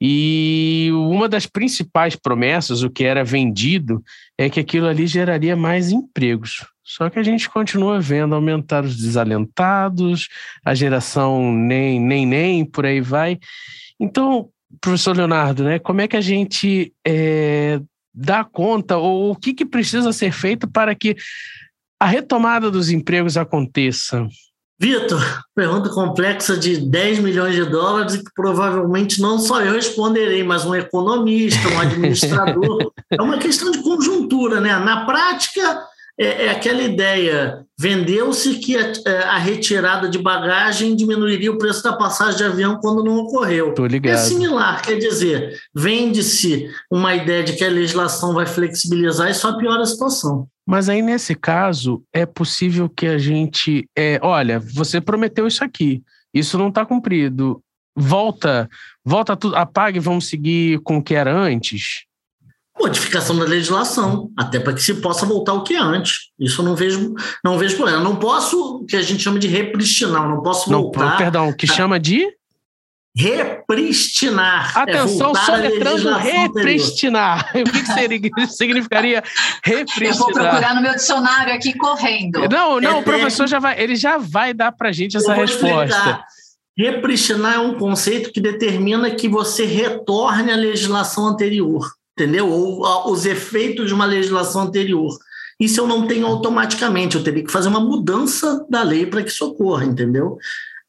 e 0.00 0.90
uma 0.92 1.28
das 1.28 1.46
principais 1.46 2.14
promessas, 2.14 2.82
o 2.82 2.90
que 2.90 3.04
era 3.04 3.24
vendido, 3.24 4.02
é 4.36 4.48
que 4.48 4.60
aquilo 4.60 4.86
ali 4.86 5.06
geraria 5.06 5.56
mais 5.56 5.90
empregos. 5.90 6.64
Só 6.84 7.10
que 7.10 7.18
a 7.18 7.22
gente 7.22 7.50
continua 7.50 8.00
vendo 8.00 8.34
aumentar 8.34 8.84
os 8.84 8.96
desalentados, 8.96 10.28
a 10.64 10.74
geração 10.74 11.52
nem, 11.52 12.00
nem, 12.00 12.24
nem, 12.24 12.64
por 12.64 12.86
aí 12.86 13.00
vai. 13.00 13.38
Então, 14.00 14.48
professor 14.80 15.16
Leonardo, 15.16 15.64
né, 15.64 15.78
como 15.78 16.00
é 16.00 16.08
que 16.08 16.16
a 16.16 16.20
gente 16.20 16.92
é, 17.06 17.80
dá 18.14 18.44
conta, 18.44 18.96
ou 18.96 19.32
o 19.32 19.36
que, 19.36 19.52
que 19.52 19.66
precisa 19.66 20.12
ser 20.12 20.32
feito 20.32 20.68
para 20.68 20.94
que 20.94 21.16
a 22.00 22.06
retomada 22.06 22.70
dos 22.70 22.88
empregos 22.88 23.36
aconteça? 23.36 24.26
Vitor, 24.80 25.20
pergunta 25.54 25.88
complexa 25.88 26.56
de 26.56 26.78
10 26.78 27.18
milhões 27.18 27.54
de 27.54 27.64
dólares 27.64 28.14
e 28.14 28.24
que 28.24 28.30
provavelmente 28.34 29.20
não 29.20 29.38
só 29.38 29.60
eu 29.60 29.72
responderei, 29.72 30.44
mas 30.44 30.64
um 30.64 30.74
economista, 30.74 31.68
um 31.68 31.80
administrador. 31.80 32.92
é 33.10 33.20
uma 33.20 33.38
questão 33.38 33.70
de 33.70 33.82
conjuntura, 33.82 34.60
né? 34.60 34.78
Na 34.78 35.04
prática, 35.04 35.82
é, 36.18 36.46
é 36.46 36.50
aquela 36.50 36.82
ideia: 36.82 37.64
vendeu-se 37.78 38.58
que 38.58 38.76
a, 38.76 38.92
é, 39.06 39.18
a, 39.24 39.38
retirada 39.38 40.08
de 40.08 40.18
bagagem 40.18 40.96
diminuiria 40.96 41.52
o 41.52 41.58
preço 41.58 41.82
da 41.82 41.92
passagem 41.92 42.38
de 42.38 42.44
avião 42.44 42.78
quando 42.80 43.04
não 43.04 43.18
ocorreu. 43.18 43.72
É 44.02 44.16
similar, 44.16 44.82
quer 44.82 44.96
dizer, 44.96 45.56
vende-se 45.74 46.68
uma 46.90 47.14
ideia 47.14 47.44
de 47.44 47.52
que 47.52 47.64
a 47.64 47.70
legislação 47.70 48.34
vai 48.34 48.46
flexibilizar 48.46 49.30
e 49.30 49.34
só 49.34 49.56
piora 49.56 49.82
a 49.82 49.86
situação. 49.86 50.48
Mas 50.66 50.88
aí, 50.88 51.00
nesse 51.00 51.34
caso, 51.34 52.02
é 52.12 52.26
possível 52.26 52.88
que 52.88 53.06
a 53.06 53.16
gente. 53.16 53.88
É, 53.96 54.18
olha, 54.22 54.58
você 54.58 55.00
prometeu 55.00 55.46
isso 55.46 55.62
aqui, 55.62 56.02
isso 56.34 56.58
não 56.58 56.68
está 56.68 56.84
cumprido. 56.84 57.62
Volta, 57.96 58.68
volta 59.04 59.36
tudo, 59.36 59.56
apague, 59.56 59.98
vamos 59.98 60.28
seguir 60.28 60.80
com 60.80 60.98
o 60.98 61.02
que 61.02 61.14
era 61.14 61.34
antes 61.34 62.07
modificação 62.80 63.36
da 63.38 63.44
legislação, 63.44 64.30
até 64.36 64.58
para 64.60 64.72
que 64.72 64.82
se 64.82 64.94
possa 64.94 65.26
voltar 65.26 65.54
o 65.54 65.62
que 65.62 65.74
é 65.74 65.78
antes. 65.78 66.30
Isso 66.38 66.60
eu 66.60 66.64
não 66.64 66.74
vejo, 66.74 67.14
não 67.44 67.58
vejo 67.58 67.76
problema. 67.76 68.02
Não 68.02 68.16
posso, 68.16 68.78
o 68.78 68.86
que 68.86 68.96
a 68.96 69.02
gente 69.02 69.22
chama 69.22 69.38
de 69.38 69.48
repristinar, 69.48 70.28
não 70.28 70.42
posso 70.42 70.70
não, 70.70 70.82
voltar. 70.82 71.16
Perdão, 71.16 71.48
o 71.48 71.54
que 71.54 71.66
a... 71.70 71.74
chama 71.74 71.98
de 71.98 72.26
repristinar. 73.16 74.72
É 74.76 74.80
Atenção, 74.80 75.32
é 75.32 75.40
soletrando 75.44 76.14
repristinar. 76.18 77.50
o 77.56 77.64
que, 77.64 78.30
que 78.30 78.46
significaria 78.46 79.22
repristinar? 79.64 80.12
Eu 80.12 80.18
vou 80.18 80.32
procurar 80.32 80.74
no 80.74 80.82
meu 80.82 80.94
dicionário 80.94 81.52
aqui 81.52 81.76
correndo. 81.76 82.48
Não, 82.48 82.80
não, 82.80 82.90
é 82.90 82.94
o 82.94 83.02
professor 83.02 83.48
já 83.48 83.58
vai, 83.58 83.80
ele 83.80 83.96
já 83.96 84.18
vai 84.18 84.54
dar 84.54 84.70
para 84.70 84.92
gente 84.92 85.16
essa 85.16 85.34
resposta. 85.34 85.84
Explicar. 85.84 86.24
Repristinar 86.76 87.54
é 87.54 87.58
um 87.58 87.76
conceito 87.76 88.30
que 88.30 88.40
determina 88.40 89.10
que 89.10 89.28
você 89.28 89.64
retorne 89.64 90.52
à 90.52 90.56
legislação 90.56 91.26
anterior 91.26 91.97
entendeu? 92.18 92.50
Ou 92.50 93.12
os 93.12 93.24
efeitos 93.24 93.86
de 93.86 93.94
uma 93.94 94.04
legislação 94.04 94.62
anterior. 94.62 95.16
Isso 95.60 95.80
eu 95.80 95.86
não 95.86 96.06
tenho 96.06 96.26
automaticamente, 96.26 97.16
eu 97.16 97.22
teria 97.22 97.44
que 97.44 97.50
fazer 97.52 97.68
uma 97.68 97.80
mudança 97.80 98.64
da 98.68 98.82
lei 98.82 99.06
para 99.06 99.22
que 99.22 99.30
isso 99.30 99.46
ocorra, 99.46 99.84
entendeu? 99.84 100.38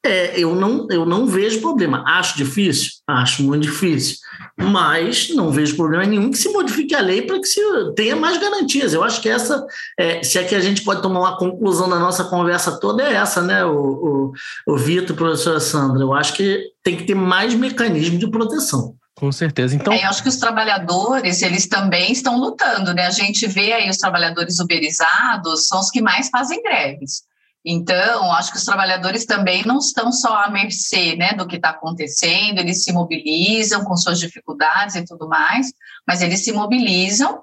É, 0.02 0.40
eu, 0.40 0.54
não, 0.54 0.86
eu 0.90 1.04
não 1.04 1.26
vejo 1.26 1.60
problema. 1.60 2.02
Acho 2.06 2.36
difícil? 2.38 2.92
Acho 3.06 3.42
muito 3.42 3.64
difícil. 3.64 4.16
Mas 4.56 5.28
não 5.34 5.50
vejo 5.50 5.76
problema 5.76 6.06
nenhum 6.06 6.30
que 6.30 6.38
se 6.38 6.48
modifique 6.48 6.94
a 6.94 7.00
lei 7.00 7.22
para 7.22 7.38
que 7.38 7.46
se 7.46 7.60
tenha 7.94 8.16
mais 8.16 8.38
garantias. 8.38 8.94
Eu 8.94 9.04
acho 9.04 9.20
que 9.20 9.28
essa, 9.28 9.66
é, 9.98 10.22
se 10.22 10.38
é 10.38 10.44
que 10.44 10.54
a 10.54 10.60
gente 10.60 10.82
pode 10.84 11.02
tomar 11.02 11.20
uma 11.20 11.36
conclusão 11.36 11.88
da 11.88 11.98
nossa 11.98 12.24
conversa 12.24 12.80
toda, 12.80 13.02
é 13.02 13.14
essa, 13.14 13.42
né, 13.42 13.62
o, 13.64 14.32
o, 14.66 14.72
o 14.72 14.76
Vitor, 14.78 15.14
professora 15.14 15.60
Sandra? 15.60 16.02
Eu 16.02 16.14
acho 16.14 16.32
que 16.32 16.62
tem 16.82 16.96
que 16.96 17.04
ter 17.04 17.14
mais 17.14 17.52
mecanismo 17.54 18.18
de 18.18 18.30
proteção. 18.30 18.94
Com 19.20 19.30
certeza. 19.30 19.76
Então, 19.76 19.92
é, 19.92 20.02
eu 20.02 20.08
acho 20.08 20.22
que 20.22 20.30
os 20.30 20.38
trabalhadores, 20.38 21.42
eles 21.42 21.66
também 21.66 22.10
estão 22.10 22.38
lutando, 22.38 22.94
né? 22.94 23.06
A 23.06 23.10
gente 23.10 23.46
vê 23.46 23.74
aí 23.74 23.90
os 23.90 23.98
trabalhadores 23.98 24.58
uberizados 24.58 25.68
são 25.68 25.78
os 25.78 25.90
que 25.90 26.00
mais 26.00 26.30
fazem 26.30 26.62
greves. 26.62 27.22
Então, 27.62 28.32
acho 28.32 28.50
que 28.50 28.56
os 28.56 28.64
trabalhadores 28.64 29.26
também 29.26 29.62
não 29.66 29.78
estão 29.78 30.10
só 30.10 30.44
à 30.44 30.50
mercê 30.50 31.16
né, 31.16 31.34
do 31.34 31.46
que 31.46 31.56
está 31.56 31.68
acontecendo, 31.68 32.60
eles 32.60 32.82
se 32.82 32.90
mobilizam 32.90 33.84
com 33.84 33.94
suas 33.94 34.18
dificuldades 34.18 34.96
e 34.96 35.04
tudo 35.04 35.28
mais, 35.28 35.70
mas 36.08 36.22
eles 36.22 36.42
se 36.42 36.52
mobilizam, 36.52 37.42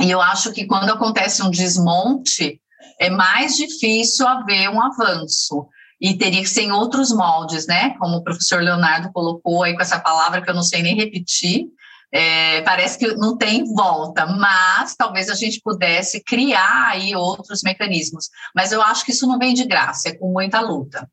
e 0.00 0.10
eu 0.10 0.20
acho 0.20 0.52
que 0.52 0.66
quando 0.66 0.90
acontece 0.90 1.40
um 1.40 1.50
desmonte, 1.50 2.60
é 2.98 3.08
mais 3.08 3.54
difícil 3.54 4.26
haver 4.26 4.68
um 4.68 4.82
avanço 4.82 5.68
e 6.00 6.16
teria 6.16 6.42
que 6.42 6.48
ser 6.48 6.62
em 6.62 6.72
outros 6.72 7.10
moldes, 7.10 7.66
né? 7.66 7.94
Como 7.98 8.16
o 8.16 8.22
professor 8.22 8.62
Leonardo 8.62 9.10
colocou 9.12 9.62
aí 9.62 9.74
com 9.74 9.82
essa 9.82 9.98
palavra 9.98 10.42
que 10.42 10.50
eu 10.50 10.54
não 10.54 10.62
sei 10.62 10.82
nem 10.82 10.94
repetir. 10.94 11.66
É, 12.12 12.60
parece 12.62 12.98
que 12.98 13.14
não 13.16 13.36
tem 13.36 13.64
volta, 13.74 14.26
mas 14.26 14.94
talvez 14.94 15.28
a 15.28 15.34
gente 15.34 15.60
pudesse 15.60 16.22
criar 16.22 16.88
aí 16.90 17.16
outros 17.16 17.62
mecanismos. 17.62 18.28
Mas 18.54 18.72
eu 18.72 18.80
acho 18.80 19.04
que 19.04 19.12
isso 19.12 19.26
não 19.26 19.38
vem 19.38 19.54
de 19.54 19.64
graça, 19.64 20.08
é 20.08 20.14
com 20.14 20.32
muita 20.32 20.60
luta. 20.60 21.08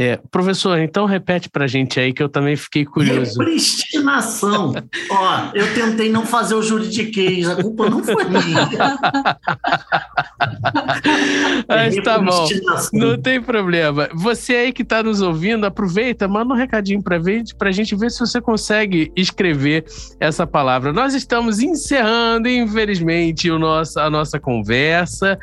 É, 0.00 0.16
professor, 0.30 0.78
então 0.78 1.06
repete 1.06 1.50
para 1.50 1.64
a 1.64 1.66
gente 1.66 1.98
aí 1.98 2.12
que 2.12 2.22
eu 2.22 2.28
também 2.28 2.54
fiquei 2.54 2.84
curioso. 2.84 3.36
Repristinação. 3.40 4.72
Ó, 5.10 5.50
eu 5.52 5.74
tentei 5.74 6.08
não 6.08 6.24
fazer 6.24 6.54
o 6.54 6.62
juridiquês, 6.62 7.48
a 7.48 7.60
culpa 7.60 7.90
não 7.90 8.04
foi 8.04 8.24
minha. 8.26 8.68
Mas 11.66 11.96
é 11.96 12.00
tá 12.00 12.20
bom, 12.20 12.48
não 12.92 13.20
tem 13.20 13.42
problema. 13.42 14.08
Você 14.14 14.54
aí 14.54 14.72
que 14.72 14.82
está 14.82 15.02
nos 15.02 15.20
ouvindo, 15.20 15.66
aproveita, 15.66 16.28
manda 16.28 16.54
um 16.54 16.56
recadinho 16.56 17.02
para 17.02 17.16
a 17.16 17.72
gente 17.72 17.96
ver 17.96 18.12
se 18.12 18.20
você 18.20 18.40
consegue 18.40 19.10
escrever 19.16 19.84
essa 20.20 20.46
palavra. 20.46 20.92
Nós 20.92 21.12
estamos 21.12 21.58
encerrando, 21.58 22.48
infelizmente, 22.48 23.50
o 23.50 23.58
nosso, 23.58 23.98
a 23.98 24.08
nossa 24.08 24.38
conversa. 24.38 25.36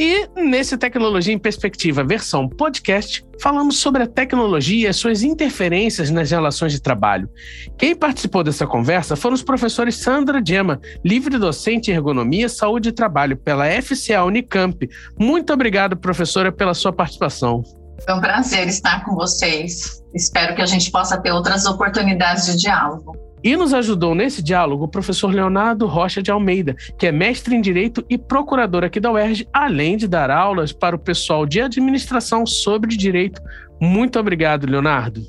E 0.00 0.28
nesse 0.36 0.78
Tecnologia 0.78 1.34
em 1.34 1.38
Perspectiva, 1.38 2.04
versão 2.04 2.48
podcast, 2.48 3.26
falamos 3.42 3.78
sobre 3.78 4.04
a 4.04 4.06
tecnologia 4.06 4.86
e 4.86 4.86
as 4.86 4.94
suas 4.94 5.24
interferências 5.24 6.08
nas 6.08 6.30
relações 6.30 6.70
de 6.70 6.80
trabalho. 6.80 7.28
Quem 7.76 7.96
participou 7.96 8.44
dessa 8.44 8.64
conversa 8.64 9.16
foram 9.16 9.34
os 9.34 9.42
professores 9.42 9.96
Sandra 9.96 10.40
Gema, 10.40 10.80
livre 11.04 11.36
docente 11.36 11.90
em 11.90 11.94
ergonomia, 11.94 12.48
saúde 12.48 12.90
e 12.90 12.92
trabalho 12.92 13.36
pela 13.36 13.66
FCA 13.82 14.22
Unicamp. 14.22 14.88
Muito 15.18 15.52
obrigado, 15.52 15.96
professora, 15.96 16.52
pela 16.52 16.74
sua 16.74 16.92
participação. 16.92 17.64
Foi 18.04 18.14
um 18.14 18.20
prazer 18.20 18.68
estar 18.68 19.04
com 19.04 19.16
vocês. 19.16 20.00
Espero 20.14 20.54
que 20.54 20.62
a 20.62 20.66
gente 20.66 20.92
possa 20.92 21.20
ter 21.20 21.32
outras 21.32 21.66
oportunidades 21.66 22.46
de 22.46 22.56
diálogo. 22.56 23.27
E 23.42 23.56
nos 23.56 23.72
ajudou 23.72 24.14
nesse 24.14 24.42
diálogo 24.42 24.84
o 24.84 24.88
professor 24.88 25.32
Leonardo 25.32 25.86
Rocha 25.86 26.22
de 26.22 26.30
Almeida, 26.30 26.74
que 26.98 27.06
é 27.06 27.12
mestre 27.12 27.54
em 27.54 27.60
Direito 27.60 28.04
e 28.08 28.18
procurador 28.18 28.84
aqui 28.84 28.98
da 28.98 29.12
UERJ, 29.12 29.48
além 29.52 29.96
de 29.96 30.08
dar 30.08 30.30
aulas 30.30 30.72
para 30.72 30.96
o 30.96 30.98
pessoal 30.98 31.46
de 31.46 31.60
administração 31.60 32.44
sobre 32.46 32.96
direito. 32.96 33.40
Muito 33.80 34.18
obrigado, 34.18 34.66
Leonardo. 34.66 35.22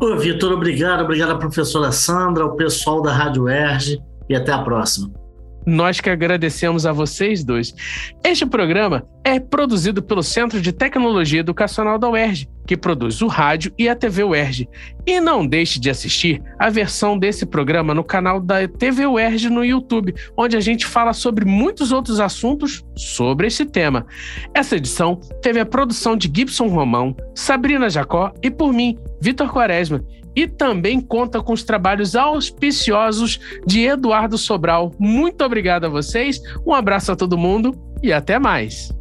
Ô, 0.00 0.16
Vitor, 0.16 0.52
obrigado. 0.52 1.02
Obrigado 1.02 1.32
à 1.32 1.38
professora 1.38 1.90
Sandra, 1.90 2.44
ao 2.44 2.54
pessoal 2.54 3.02
da 3.02 3.12
Rádio 3.12 3.44
UERJ 3.44 4.00
e 4.28 4.36
até 4.36 4.52
a 4.52 4.62
próxima. 4.62 5.17
Nós 5.68 6.00
que 6.00 6.08
agradecemos 6.08 6.86
a 6.86 6.92
vocês 6.92 7.44
dois. 7.44 7.74
Este 8.24 8.46
programa 8.46 9.06
é 9.22 9.38
produzido 9.38 10.02
pelo 10.02 10.22
Centro 10.22 10.62
de 10.62 10.72
Tecnologia 10.72 11.40
Educacional 11.40 11.98
da 11.98 12.08
UERJ, 12.08 12.48
que 12.66 12.74
produz 12.74 13.20
o 13.20 13.26
rádio 13.26 13.70
e 13.78 13.86
a 13.86 13.94
TV 13.94 14.24
UERJ. 14.24 14.66
E 15.06 15.20
não 15.20 15.46
deixe 15.46 15.78
de 15.78 15.90
assistir 15.90 16.42
a 16.58 16.70
versão 16.70 17.18
desse 17.18 17.44
programa 17.44 17.92
no 17.92 18.02
canal 18.02 18.40
da 18.40 18.66
TV 18.66 19.06
UERJ 19.06 19.50
no 19.50 19.62
YouTube, 19.62 20.14
onde 20.34 20.56
a 20.56 20.60
gente 20.60 20.86
fala 20.86 21.12
sobre 21.12 21.44
muitos 21.44 21.92
outros 21.92 22.18
assuntos 22.18 22.82
sobre 22.96 23.46
esse 23.46 23.66
tema. 23.66 24.06
Essa 24.54 24.76
edição 24.76 25.16
teve 25.42 25.60
a 25.60 25.66
produção 25.66 26.16
de 26.16 26.32
Gibson 26.34 26.68
Romão, 26.68 27.14
Sabrina 27.34 27.90
Jacó 27.90 28.32
e 28.42 28.50
por 28.50 28.72
mim, 28.72 28.96
Vitor 29.20 29.52
Quaresma 29.52 30.02
e 30.38 30.46
também 30.46 31.00
conta 31.00 31.42
com 31.42 31.52
os 31.52 31.64
trabalhos 31.64 32.14
auspiciosos 32.14 33.40
de 33.66 33.84
Eduardo 33.84 34.38
Sobral. 34.38 34.92
Muito 34.96 35.44
obrigado 35.44 35.86
a 35.86 35.88
vocês, 35.88 36.40
um 36.64 36.72
abraço 36.72 37.10
a 37.10 37.16
todo 37.16 37.36
mundo 37.36 37.74
e 38.00 38.12
até 38.12 38.38
mais. 38.38 38.96